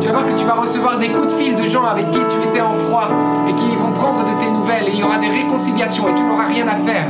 [0.00, 2.18] Tu vas voir que tu vas recevoir des coups de fil de gens avec qui
[2.28, 3.08] tu étais en froid
[3.48, 6.22] et qui vont prendre de tes nouvelles et il y aura des réconciliations et tu
[6.24, 7.06] n'auras rien à faire.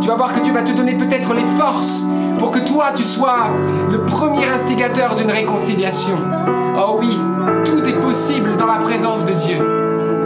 [0.00, 2.04] Tu vas voir que tu vas te donner peut-être les forces
[2.38, 3.50] pour que toi tu sois
[3.90, 6.16] le premier instigateur d'une réconciliation.
[6.76, 7.18] Oh oui,
[7.64, 9.58] tout est possible dans la présence de Dieu.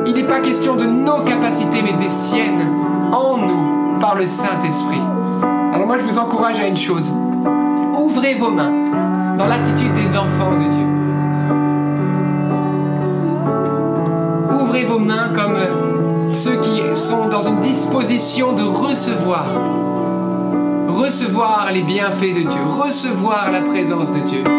[0.06, 2.72] Il n'est pas question de nos capacités, mais des siennes,
[3.12, 5.00] en nous, par le Saint-Esprit.
[5.86, 7.12] Moi, je vous encourage à une chose.
[7.96, 10.86] Ouvrez vos mains dans l'attitude des enfants de Dieu.
[14.60, 15.56] Ouvrez vos mains comme
[16.34, 19.46] ceux qui sont dans une disposition de recevoir.
[20.88, 24.55] Recevoir les bienfaits de Dieu, recevoir la présence de Dieu.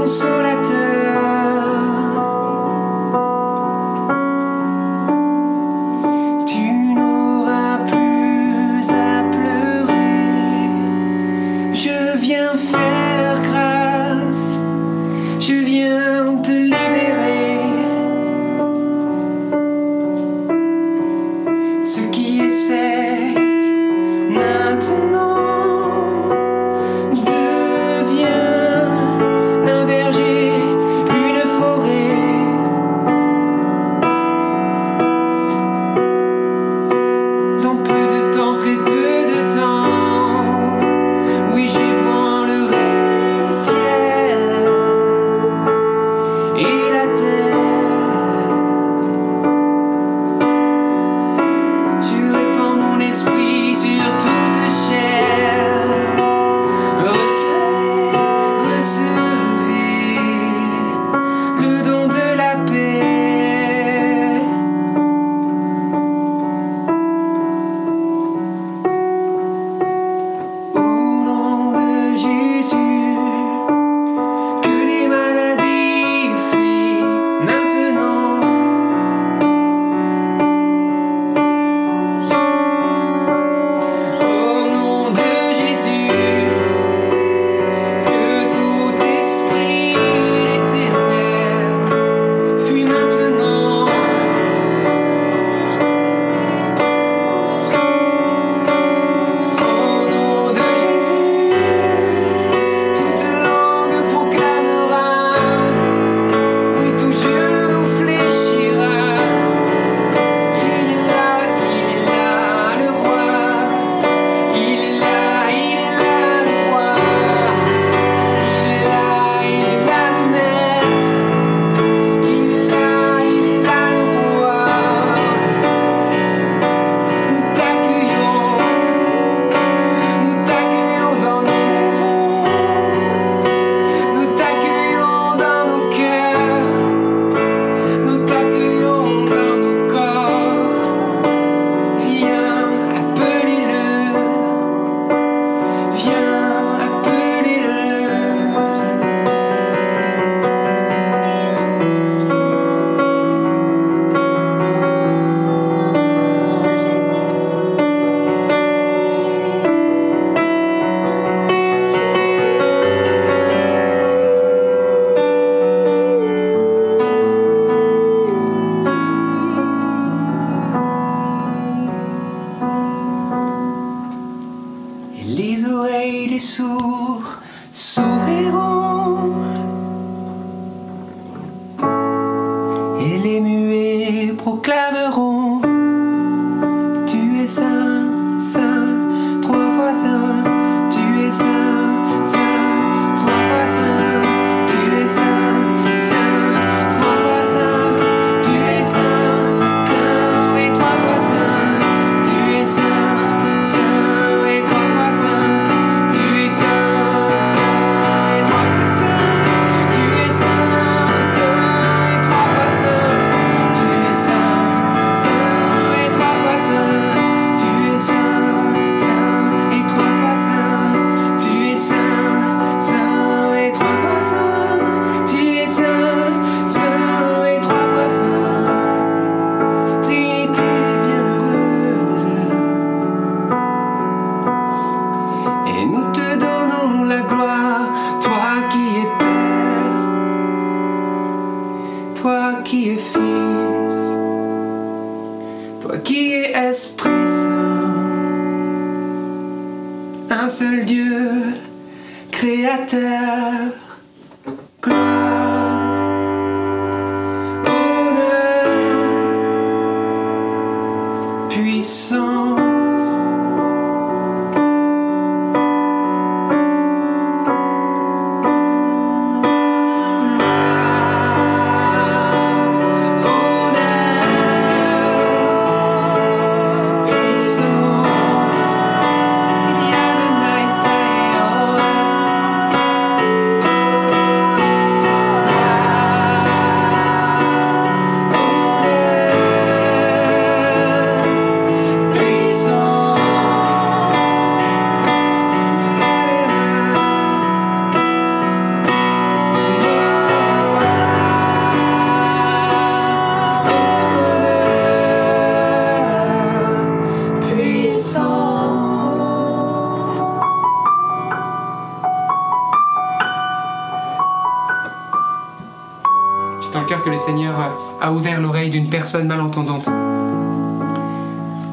[0.00, 0.79] consolateurs.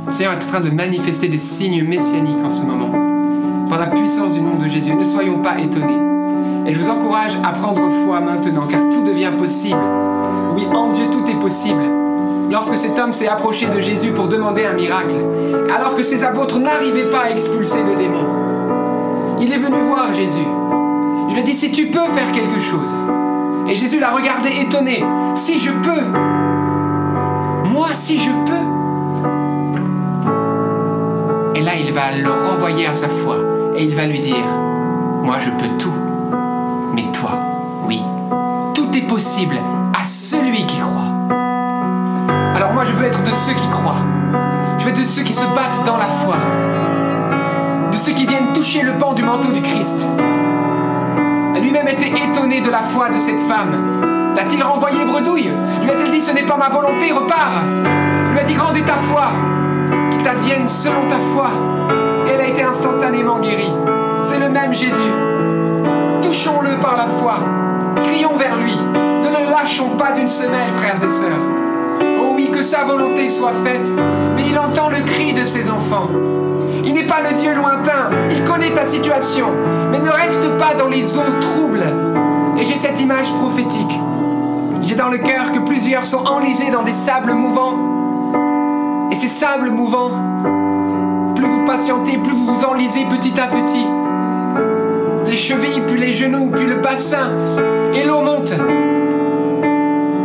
[0.10, 2.90] Seigneur est en train de manifester des signes messianiques en ce moment.
[3.70, 6.00] Par la puissance du nom de Jésus, ne soyons pas étonnés.
[6.66, 9.80] Et je vous encourage à prendre foi maintenant, car tout devient possible.
[10.56, 11.84] Oui, en Dieu, tout est possible.
[12.50, 15.16] Lorsque cet homme s'est approché de Jésus pour demander un miracle,
[15.74, 18.26] alors que ses apôtres n'arrivaient pas à expulser le démon,
[19.40, 20.48] il est venu voir Jésus.
[21.28, 22.94] Il lui a dit, si tu peux faire quelque chose.
[23.70, 25.04] Et Jésus l'a regardé étonné.
[25.36, 26.27] Si je peux,
[27.78, 28.66] moi si je peux.
[31.56, 33.38] Et là, il va le renvoyer à sa foi
[33.76, 34.48] et il va lui dire,
[35.22, 35.94] moi je peux tout,
[36.96, 37.40] mais toi,
[37.88, 38.02] oui,
[38.74, 39.58] tout est possible
[39.94, 41.14] à celui qui croit.
[42.56, 44.02] Alors moi je veux être de ceux qui croient.
[44.80, 46.38] Je veux être de ceux qui se battent dans la foi.
[47.92, 50.08] De ceux qui viennent toucher le pan du manteau du Christ.
[51.56, 53.97] Elle lui-même était étonnée de la foi de cette femme.
[54.38, 57.64] L'a-t-il renvoyé bredouille Lui a-t-elle dit ce n'est pas ma volonté, repars
[58.32, 59.32] Lui a dit grande est ta foi,
[60.12, 61.48] qu'il t'advienne selon ta foi.
[62.28, 63.74] Et elle a été instantanément guérie.
[64.22, 65.12] C'est le même Jésus.
[66.22, 67.38] Touchons-le par la foi.
[68.04, 68.76] Crions vers lui.
[68.76, 71.42] Ne le lâchons pas d'une semelle, frères et sœurs.
[72.20, 73.88] Oh oui, que sa volonté soit faite.
[74.36, 76.10] Mais il entend le cri de ses enfants.
[76.86, 79.48] Il n'est pas le Dieu lointain, il connaît ta situation,
[79.92, 81.86] mais ne reste pas dans les eaux troubles.
[82.56, 84.00] Et j'ai cette image prophétique.
[84.88, 89.10] J'ai dans le cœur que plusieurs sont enlisés dans des sables mouvants.
[89.12, 90.12] Et ces sables mouvants,
[91.36, 93.86] plus vous patientez, plus vous vous enlisez petit à petit.
[95.26, 97.30] Les chevilles, puis les genoux, puis le bassin,
[97.94, 98.54] et l'eau monte.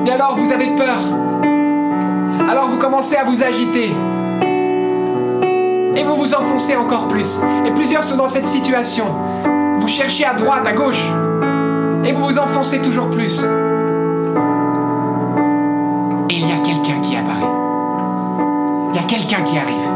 [0.06, 0.98] Et alors vous avez peur.
[2.48, 3.90] Alors vous commencez à vous agiter.
[5.97, 7.40] Et vous vous enfoncez encore plus.
[7.66, 9.06] Et plusieurs sont dans cette situation.
[9.80, 11.02] Vous cherchez à droite, à gauche.
[12.05, 13.44] Et vous vous enfoncez toujours plus.
[19.12, 19.90] Quelqu'un qui arrive.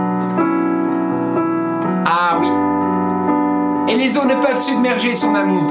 [2.05, 2.49] Ah oui.
[3.89, 5.71] Et les eaux ne peuvent submerger son amour.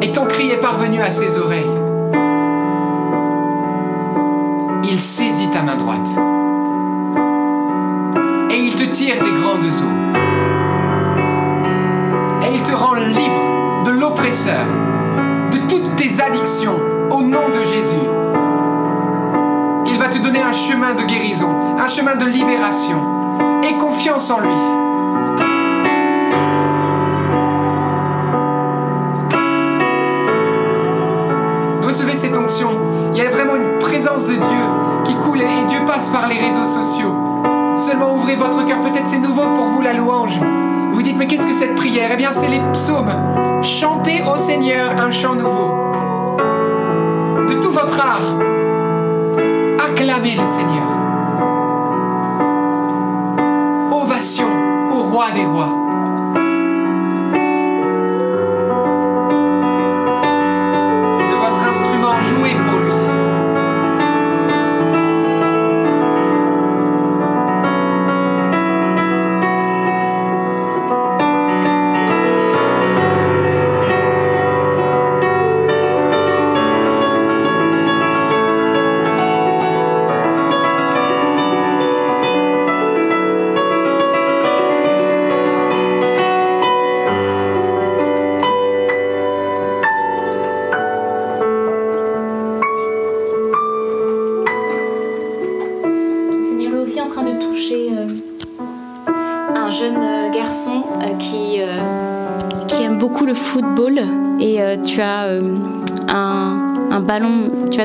[0.00, 1.70] Et ton cri est parvenu à ses oreilles.
[4.84, 6.08] Il saisit ta main droite
[8.50, 10.16] et il te tire des grandes eaux.
[12.46, 14.64] Et il te rend libre de l'oppresseur,
[15.52, 16.78] de toutes tes addictions,
[17.10, 18.19] au nom de Jésus.
[20.50, 21.48] Un chemin de guérison,
[21.78, 22.98] un chemin de libération.
[23.62, 24.48] Et confiance en lui.
[31.86, 32.70] Recevez cette onction.
[33.14, 34.64] Il y a vraiment une présence de Dieu
[35.04, 37.14] qui coule et Dieu passe par les réseaux sociaux.
[37.76, 40.40] Seulement ouvrez votre cœur, peut-être c'est nouveau pour vous la louange.
[40.92, 42.10] Vous dites, mais qu'est-ce que cette prière?
[42.12, 43.12] Eh bien, c'est les psaumes.
[43.62, 45.70] Chantez au Seigneur un chant nouveau.
[47.48, 48.49] De tout votre art,
[49.90, 50.88] acclamez le Seigneur.
[53.90, 54.46] Ovation
[54.90, 55.79] au roi des rois.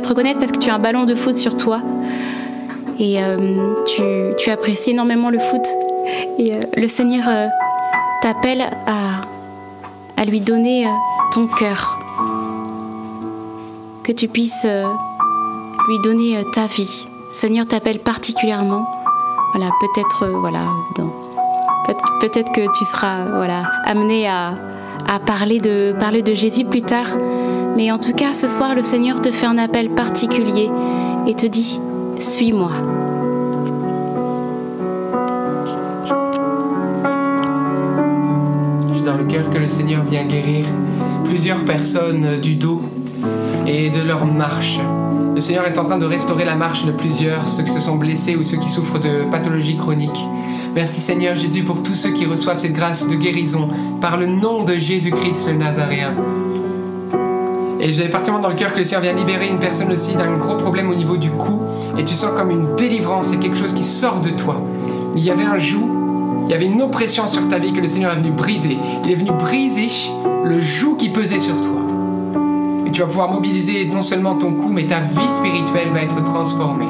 [0.05, 1.81] Te reconnaître parce que tu as un ballon de foot sur toi
[2.99, 3.73] et euh,
[4.37, 5.65] tu, apprécies énormément le foot.
[6.37, 7.47] Et euh, le Seigneur euh,
[8.21, 9.21] t'appelle à,
[10.15, 10.85] à lui donner
[11.31, 11.97] ton cœur,
[14.03, 14.67] que tu puisses
[15.87, 17.07] lui donner ta vie.
[17.29, 18.87] Le Seigneur t'appelle particulièrement.
[19.53, 20.65] Voilà, peut-être, voilà,
[22.21, 24.53] peut-être que tu seras, voilà, amené à,
[25.07, 27.07] à parler de parler de Jésus plus tard.
[27.75, 30.69] Mais en tout cas, ce soir, le Seigneur te fait un appel particulier
[31.27, 31.79] et te dit
[32.19, 32.71] Suis-moi.
[38.93, 40.65] J'ai dans le cœur que le Seigneur vient guérir
[41.25, 42.81] plusieurs personnes du dos
[43.67, 44.79] et de leur marche.
[45.33, 47.97] Le Seigneur est en train de restaurer la marche de plusieurs, ceux qui se sont
[47.97, 50.25] blessés ou ceux qui souffrent de pathologies chroniques.
[50.73, 53.67] Merci Seigneur Jésus pour tous ceux qui reçoivent cette grâce de guérison
[53.99, 56.13] par le nom de Jésus-Christ le Nazaréen.
[57.85, 60.37] Et j'avais particulièrement dans le cœur que le Seigneur vient libérer une personne aussi d'un
[60.37, 61.61] gros problème au niveau du cou.
[61.99, 64.59] Et tu sens comme une délivrance, c'est quelque chose qui sort de toi.
[65.15, 65.87] Il y avait un joug,
[66.47, 68.79] il y avait une oppression sur ta vie que le Seigneur est venu briser.
[69.03, 69.87] Il est venu briser
[70.43, 71.79] le joug qui pesait sur toi.
[72.87, 76.23] Et tu vas pouvoir mobiliser non seulement ton cou, mais ta vie spirituelle va être
[76.23, 76.89] transformée.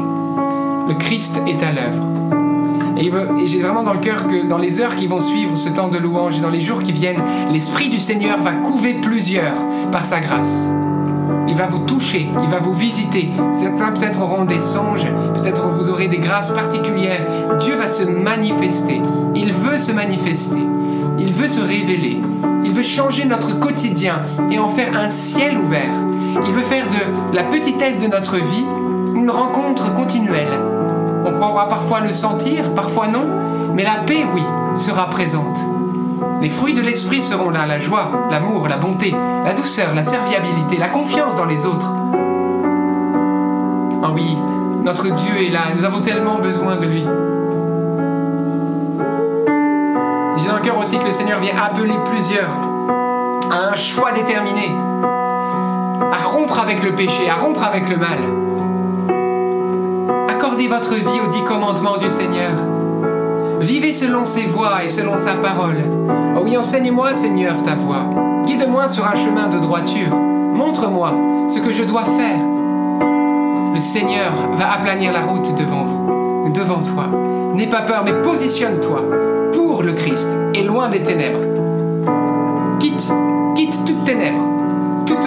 [0.88, 2.15] Le Christ est à l'œuvre.
[2.98, 3.12] Et,
[3.46, 5.98] j'ai vraiment dans le cœur que dans les heures qui vont suivre ce temps de
[5.98, 9.54] louange et dans les jours qui viennent, l'Esprit du Seigneur va couver plusieurs
[9.92, 10.70] par sa grâce.
[11.48, 13.30] Il va vous toucher, il va vous visiter.
[13.52, 17.26] Certains peut-être auront des songes, peut-être vous aurez des grâces particulières.
[17.60, 19.02] Dieu va se manifester.
[19.36, 20.60] Il veut se manifester.
[21.20, 22.22] Il veut se révéler.
[22.64, 25.94] Il veut changer notre quotidien et en faire un ciel ouvert.
[26.46, 28.66] Il veut faire de la petitesse de notre vie
[29.16, 30.75] une rencontre continuelle.
[31.26, 33.26] On pourra parfois le sentir, parfois non,
[33.74, 34.44] mais la paix, oui,
[34.76, 35.60] sera présente.
[36.40, 40.78] Les fruits de l'esprit seront là, la joie, l'amour, la bonté, la douceur, la serviabilité,
[40.78, 41.92] la confiance dans les autres.
[44.04, 44.38] Ah oui,
[44.84, 47.04] notre Dieu est là, et nous avons tellement besoin de lui.
[50.38, 52.50] J'ai dans le cœur aussi que le Seigneur vient appeler plusieurs
[53.50, 54.70] à un choix déterminé,
[56.12, 58.45] à rompre avec le péché, à rompre avec le mal.
[60.96, 62.52] Vie aux dix commandements du Seigneur.
[63.60, 65.78] Vivez selon ses voies et selon sa parole.
[66.38, 68.44] Oh oui, enseigne-moi, Seigneur, ta voie.
[68.46, 70.16] Guide-moi sur un chemin de droiture.
[70.16, 71.12] Montre-moi
[71.48, 72.40] ce que je dois faire.
[73.74, 77.08] Le Seigneur va aplanir la route devant vous, devant toi.
[77.56, 79.02] N'aie pas peur, mais positionne-toi
[79.52, 81.40] pour le Christ et loin des ténèbres.
[82.80, 83.12] Quitte,
[83.54, 84.48] quitte toute ténèbres,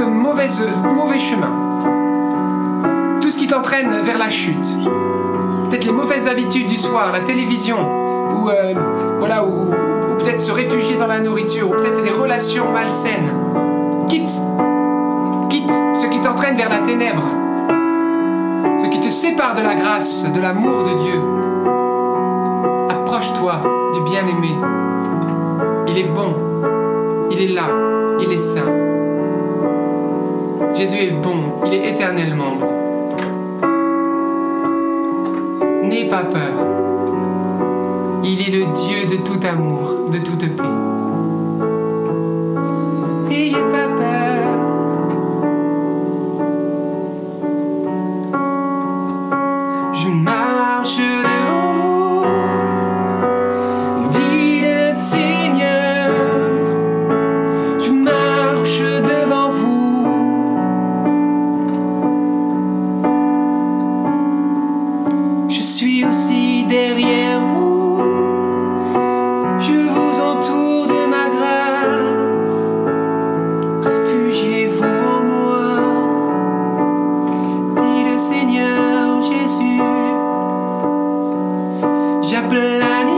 [0.06, 1.50] mauvaise, mauvais chemin.
[3.20, 4.76] Tout ce qui t'entraîne vers la chute.
[5.88, 8.74] Les mauvaises habitudes du soir, la télévision, ou euh,
[9.18, 13.30] voilà, ou, ou peut-être se réfugier dans la nourriture, ou peut-être des relations malsaines.
[14.06, 14.36] Quitte,
[15.48, 17.22] quitte ce qui t'entraîne vers la ténèbre,
[18.76, 21.20] ce qui te sépare de la grâce, de l'amour de Dieu.
[22.90, 23.62] Approche-toi
[23.94, 24.54] du bien-aimé.
[25.88, 26.34] Il est bon,
[27.30, 27.64] il est là,
[28.20, 28.74] il est saint.
[30.74, 32.77] Jésus est bon, il est éternellement bon.
[36.10, 36.40] Pas peur.
[38.24, 40.87] Il est le Dieu de tout amour, de toute paix.
[82.30, 83.17] já planei.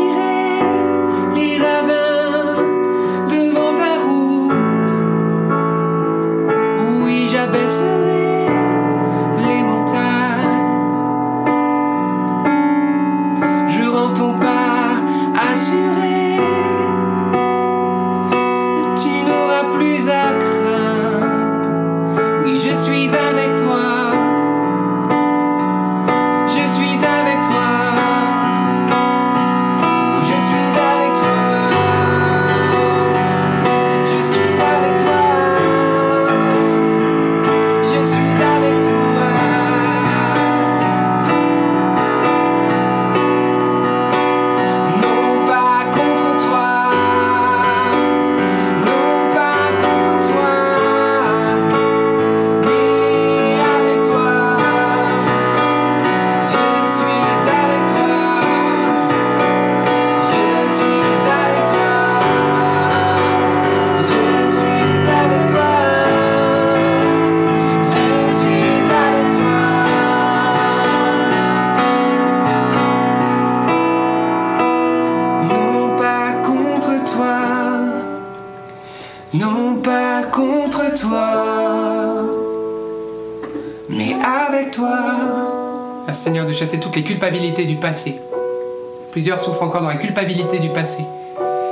[89.21, 91.05] Plusieurs souffrent encore dans la culpabilité du passé.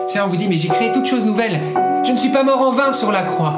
[0.07, 1.59] Seigneur vous dit, mais j'ai créé toutes choses nouvelles.
[2.05, 3.55] Je ne suis pas mort en vain sur la croix.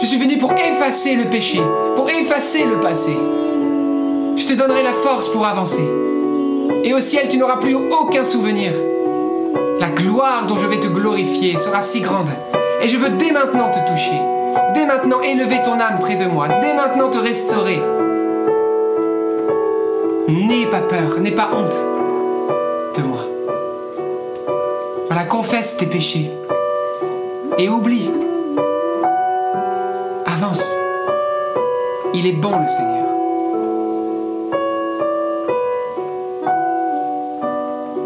[0.00, 1.60] Je suis venu pour effacer le péché,
[1.96, 3.10] pour effacer le passé.
[4.36, 5.84] Je te donnerai la force pour avancer.
[6.84, 8.70] Et au ciel, tu n'auras plus aucun souvenir.
[9.80, 12.30] La gloire dont je vais te glorifier sera si grande.
[12.80, 14.20] Et je veux dès maintenant te toucher.
[14.74, 16.46] Dès maintenant élever ton âme près de moi.
[16.60, 17.82] Dès maintenant te restaurer.
[20.28, 21.89] N'aie pas peur, n'aie pas honte
[25.60, 26.30] Confesse tes péchés.
[27.58, 28.08] Et oublie.
[30.24, 30.74] Avance.
[32.14, 33.06] Il est bon le Seigneur.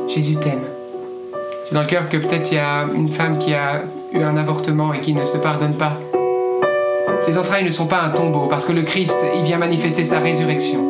[0.09, 0.65] Jésus t'aime.
[1.65, 3.83] J'ai dans le cœur que peut-être il y a une femme qui a
[4.13, 5.97] eu un avortement et qui ne se pardonne pas.
[7.23, 10.19] Ses entrailles ne sont pas un tombeau parce que le Christ, il vient manifester sa
[10.19, 10.81] résurrection.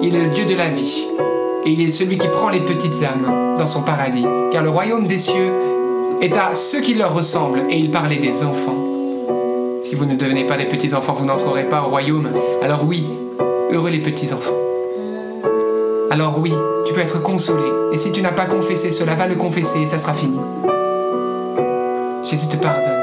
[0.00, 1.06] Il est le Dieu de la vie
[1.66, 4.26] et il est celui qui prend les petites âmes dans son paradis.
[4.52, 5.52] Car le royaume des cieux
[6.20, 8.76] est à ceux qui leur ressemblent et il parlait des enfants.
[9.82, 12.28] Si vous ne devenez pas des petits enfants, vous n'entrerez pas au royaume.
[12.62, 13.10] Alors oui,
[13.72, 14.54] heureux les petits enfants.
[16.10, 16.52] Alors oui,
[16.84, 17.64] tu peux être consolé.
[17.92, 20.38] Et si tu n'as pas confessé cela, va le confesser et ça sera fini.
[22.24, 23.00] Jésus te pardonne.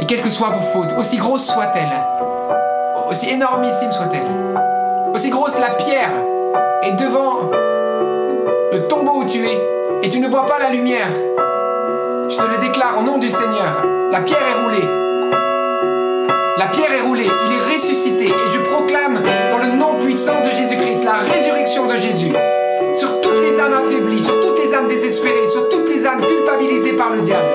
[0.00, 1.92] Et quelles que soient vos fautes, aussi grosses soient-elles,
[3.08, 4.22] aussi énormissimes soient-elles,
[5.14, 6.10] aussi grosse la pierre
[6.82, 7.50] est devant
[9.24, 9.58] tu es,
[10.02, 11.08] et tu ne vois pas la lumière,
[12.28, 14.88] je te le déclare au nom du Seigneur, la pierre est roulée.
[16.58, 19.20] La pierre est roulée, il est ressuscité, et je proclame
[19.50, 22.32] dans le nom puissant de Jésus-Christ la résurrection de Jésus
[22.94, 26.94] sur toutes les âmes affaiblies, sur toutes les âmes désespérées, sur toutes les âmes culpabilisées
[26.94, 27.48] par le diable.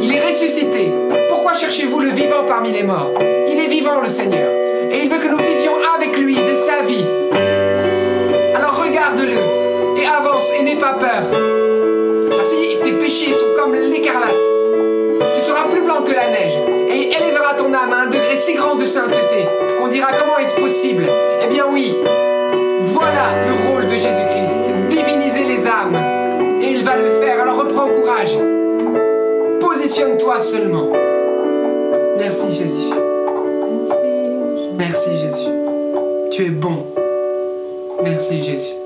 [0.00, 0.92] Il est ressuscité.
[1.28, 3.12] Pourquoi cherchez-vous le vivant parmi les morts?
[3.20, 4.50] Il est vivant, le Seigneur.
[4.90, 7.06] Et il veut que nous vivions avec lui de sa vie.
[8.54, 9.51] Alors regarde-le
[10.06, 11.22] avance et n'aie pas peur.
[12.30, 14.42] Car si tes péchés sont comme l'écarlate,
[15.34, 16.58] tu seras plus blanc que la neige
[16.88, 19.46] et élèvera ton âme à un degré si grand de sainteté
[19.78, 21.06] qu'on dira comment est-ce possible
[21.42, 21.96] Eh bien oui,
[22.80, 25.96] voilà le rôle de Jésus-Christ, diviniser les âmes.
[26.60, 28.36] Et il va le faire, alors reprends courage.
[29.60, 30.90] Positionne-toi seulement.
[32.18, 32.94] Merci Jésus.
[34.76, 35.50] Merci Jésus.
[36.30, 36.86] Tu es bon.
[38.04, 38.81] Merci Jésus.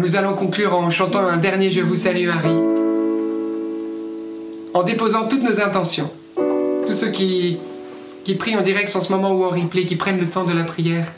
[0.00, 2.56] Nous allons conclure en chantant un dernier Je vous salue Marie.
[4.72, 6.10] En déposant toutes nos intentions.
[6.86, 7.58] Tous ceux qui,
[8.24, 10.54] qui prient en direct en ce moment ou en replay, qui prennent le temps de
[10.54, 11.12] la prière.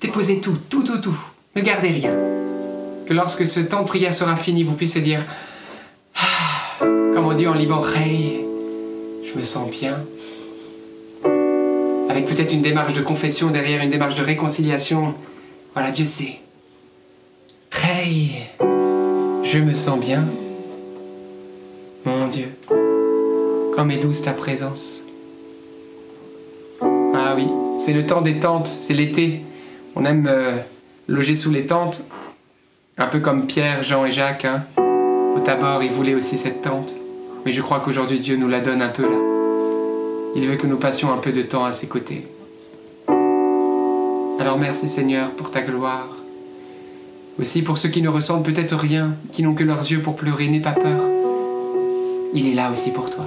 [0.00, 1.20] Déposez tout, tout, tout, tout.
[1.56, 2.14] Ne gardez rien.
[3.06, 5.20] Que lorsque ce temps de prière sera fini, vous puissiez dire
[6.16, 8.46] ah, Comme on dit en Liban, Hey,
[9.30, 10.00] je me sens bien.
[12.08, 15.14] Avec peut-être une démarche de confession derrière, une démarche de réconciliation.
[15.74, 16.38] Voilà, Dieu sait.
[17.82, 18.46] Hey,
[19.42, 20.24] je me sens bien.
[22.04, 22.48] Mon Dieu,
[23.74, 25.04] comme est douce ta présence.
[26.80, 27.46] Ah oui,
[27.78, 29.42] c'est le temps des tentes, c'est l'été.
[29.96, 30.56] On aime euh,
[31.06, 32.04] loger sous les tentes,
[32.96, 34.44] un peu comme Pierre, Jean et Jacques.
[34.44, 34.64] Hein.
[35.36, 36.94] Au Tabor, ils voulaient aussi cette tente.
[37.44, 39.18] Mais je crois qu'aujourd'hui, Dieu nous la donne un peu là.
[40.36, 42.26] Il veut que nous passions un peu de temps à ses côtés.
[44.40, 46.17] Alors merci Seigneur pour ta gloire.
[47.40, 50.48] Aussi pour ceux qui ne ressentent peut-être rien, qui n'ont que leurs yeux pour pleurer,
[50.48, 51.00] n'aie pas peur.
[52.34, 53.26] Il est là aussi pour toi.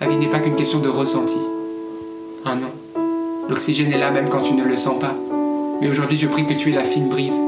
[0.00, 1.38] La vie n'est pas qu'une question de ressenti.
[2.46, 2.70] Ah non.
[3.50, 5.14] L'oxygène est là même quand tu ne le sens pas.
[5.80, 7.38] Mais aujourd'hui, je prie que tu aies la fine brise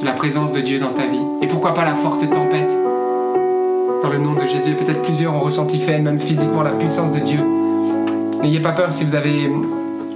[0.00, 1.20] de la présence de Dieu dans ta vie.
[1.42, 2.74] Et pourquoi pas la forte tempête?
[4.02, 7.18] Dans le nom de Jésus, peut-être plusieurs ont ressenti fait, même physiquement, la puissance de
[7.18, 7.40] Dieu.
[8.42, 9.50] N'ayez pas peur si vous avez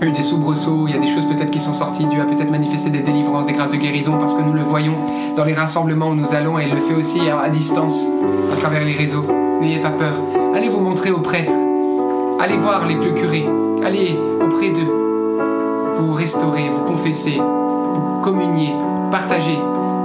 [0.07, 2.07] eu des soubresauts, il y a des choses peut-être qui sont sorties.
[2.07, 4.97] Dieu a peut-être manifesté des délivrances, des grâces de guérison parce que nous le voyons
[5.37, 8.07] dans les rassemblements où nous allons et il le fait aussi à distance,
[8.53, 9.25] à travers les réseaux.
[9.61, 10.15] N'ayez pas peur.
[10.55, 11.53] Allez vous montrer aux prêtres.
[12.41, 13.47] Allez voir les curés.
[13.85, 14.89] Allez auprès d'eux.
[15.99, 18.73] Vous restaurer, vous confesser, vous communier,
[19.11, 19.59] partager.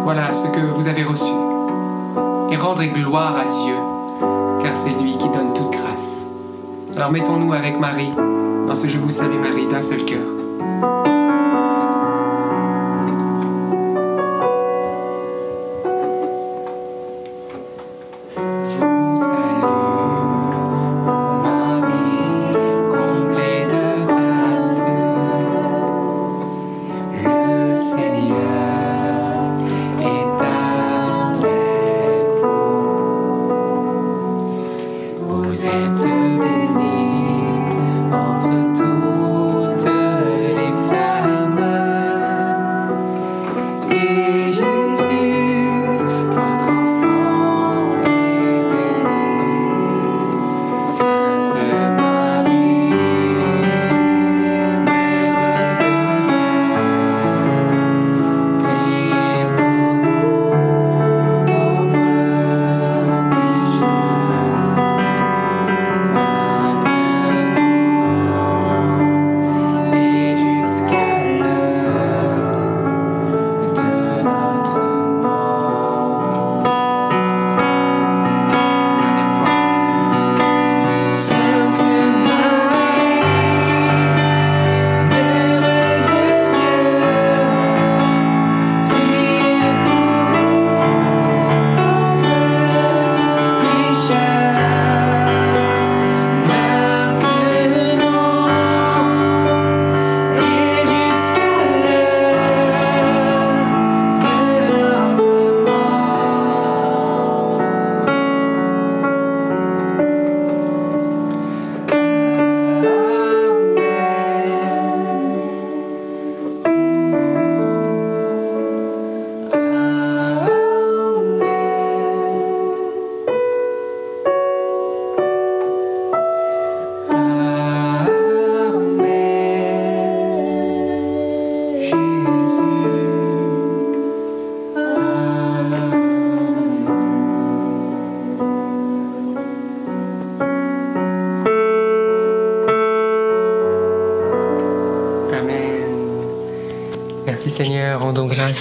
[0.04, 1.32] Voilà ce que vous avez reçu.
[2.52, 3.76] Et rendre gloire à Dieu,
[4.62, 6.26] car c'est lui qui donne toute grâce.
[6.96, 8.12] Alors mettons-nous avec Marie
[8.84, 10.45] Je vous salue Marie d'un seul cœur.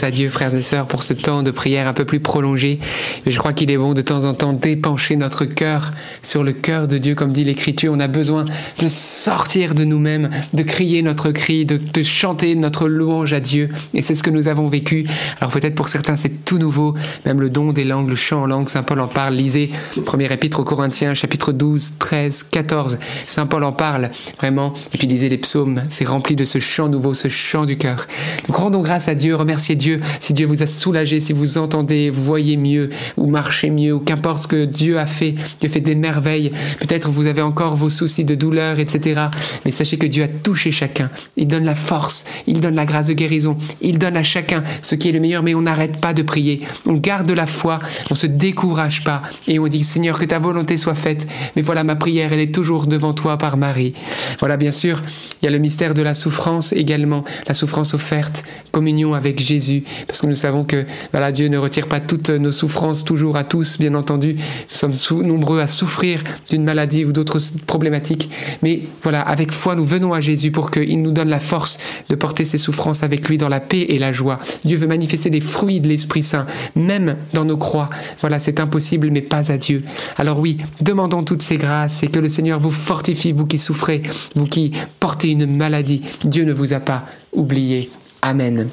[0.04, 2.78] À Dieu, frères et sœurs, pour ce temps de prière un peu plus prolongé.
[3.26, 5.90] je crois qu'il est bon de temps en temps d'épancher notre cœur
[6.22, 7.92] sur le cœur de Dieu, comme dit l'Écriture.
[7.94, 8.44] On a besoin
[8.78, 13.68] de sortir de nous-mêmes, de crier notre cri, de, de chanter notre louange à Dieu.
[13.94, 15.06] Et c'est ce que nous avons vécu.
[15.40, 16.94] Alors peut-être pour certains c'est tout nouveau,
[17.24, 19.34] même le don des langues, le chant en langue, Saint Paul en parle.
[19.34, 19.70] Lisez
[20.04, 22.98] premier épître aux Corinthiens, chapitre 12, 13, 14.
[23.26, 24.74] Saint Paul en parle vraiment.
[24.92, 28.06] Et puis lisez les psaumes, c'est rempli de ce chant nouveau, ce chant du cœur.
[28.46, 32.10] Donc rendons grâce à Dieu, remerciez Dieu si Dieu vous a soulagé, si vous entendez,
[32.10, 35.94] voyez mieux, ou marchez mieux, ou qu'importe ce que Dieu a fait, Dieu fait des
[35.94, 36.50] merveilles.
[36.80, 39.22] Peut-être vous avez encore vos soucis de douleur, etc.
[39.64, 41.10] Mais sachez que Dieu a touché chacun.
[41.36, 44.94] Il donne la force, il donne la grâce de guérison, il donne à chacun ce
[44.94, 46.62] qui est le meilleur, mais on n'arrête pas de prier.
[46.86, 47.78] On garde la foi,
[48.10, 51.26] on se décourage pas, et on dit Seigneur, que ta volonté soit faite.
[51.56, 53.94] Mais voilà, ma prière, elle est toujours devant toi par Marie.
[54.38, 55.02] Voilà, bien sûr,
[55.40, 59.73] il y a le mystère de la souffrance également, la souffrance offerte, communion avec Jésus
[60.06, 63.44] parce que nous savons que voilà, Dieu ne retire pas toutes nos souffrances toujours à
[63.44, 64.34] tous, bien entendu.
[64.34, 68.30] Nous sommes nombreux à souffrir d'une maladie ou d'autres problématiques,
[68.62, 71.78] mais voilà, avec foi, nous venons à Jésus pour qu'il nous donne la force
[72.08, 74.38] de porter ces souffrances avec lui dans la paix et la joie.
[74.64, 77.90] Dieu veut manifester des fruits de l'Esprit Saint, même dans nos croix.
[78.20, 79.82] Voilà, c'est impossible, mais pas à Dieu.
[80.16, 84.02] Alors oui, demandons toutes ces grâces et que le Seigneur vous fortifie, vous qui souffrez,
[84.34, 86.02] vous qui portez une maladie.
[86.24, 87.90] Dieu ne vous a pas oublié.
[88.22, 88.68] Amen.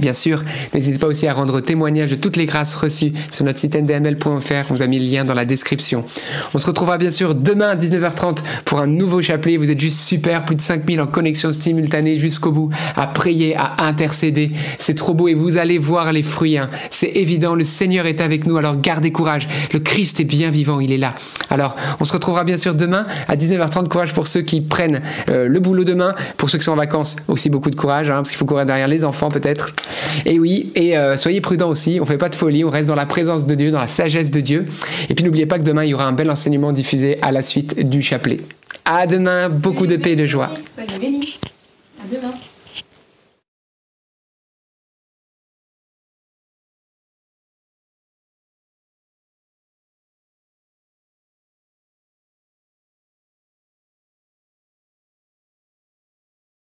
[0.00, 0.42] Bien sûr,
[0.74, 4.70] n'hésitez pas aussi à rendre témoignage de toutes les grâces reçues sur notre site ndml.fr.
[4.70, 6.04] On vous a mis le lien dans la description.
[6.52, 9.56] On se retrouvera bien sûr demain à 19h30 pour un nouveau chapelet.
[9.56, 13.84] Vous êtes juste super, plus de 5000 en connexion simultanée jusqu'au bout, à prier, à
[13.84, 14.50] intercéder.
[14.78, 16.58] C'est trop beau et vous allez voir les fruits.
[16.58, 16.68] Hein.
[16.90, 19.48] C'est évident, le Seigneur est avec nous, alors gardez courage.
[19.72, 21.14] Le Christ est bien vivant, il est là.
[21.50, 23.88] Alors, on se retrouvera bien sûr demain à 19h30.
[23.88, 26.14] Courage pour ceux qui prennent euh, le boulot demain.
[26.36, 28.66] Pour ceux qui sont en vacances, aussi beaucoup de courage, hein, parce qu'il faut courir
[28.66, 29.43] derrière les enfants peut-être.
[30.26, 32.88] Et oui, et euh, soyez prudents aussi, on ne fait pas de folie, on reste
[32.88, 34.66] dans la présence de Dieu, dans la sagesse de Dieu.
[35.08, 37.42] Et puis n'oubliez pas que demain, il y aura un bel enseignement diffusé à la
[37.42, 38.40] suite du chapelet.
[38.84, 40.50] À demain, beaucoup de paix et de joie.
[40.78, 42.34] À demain.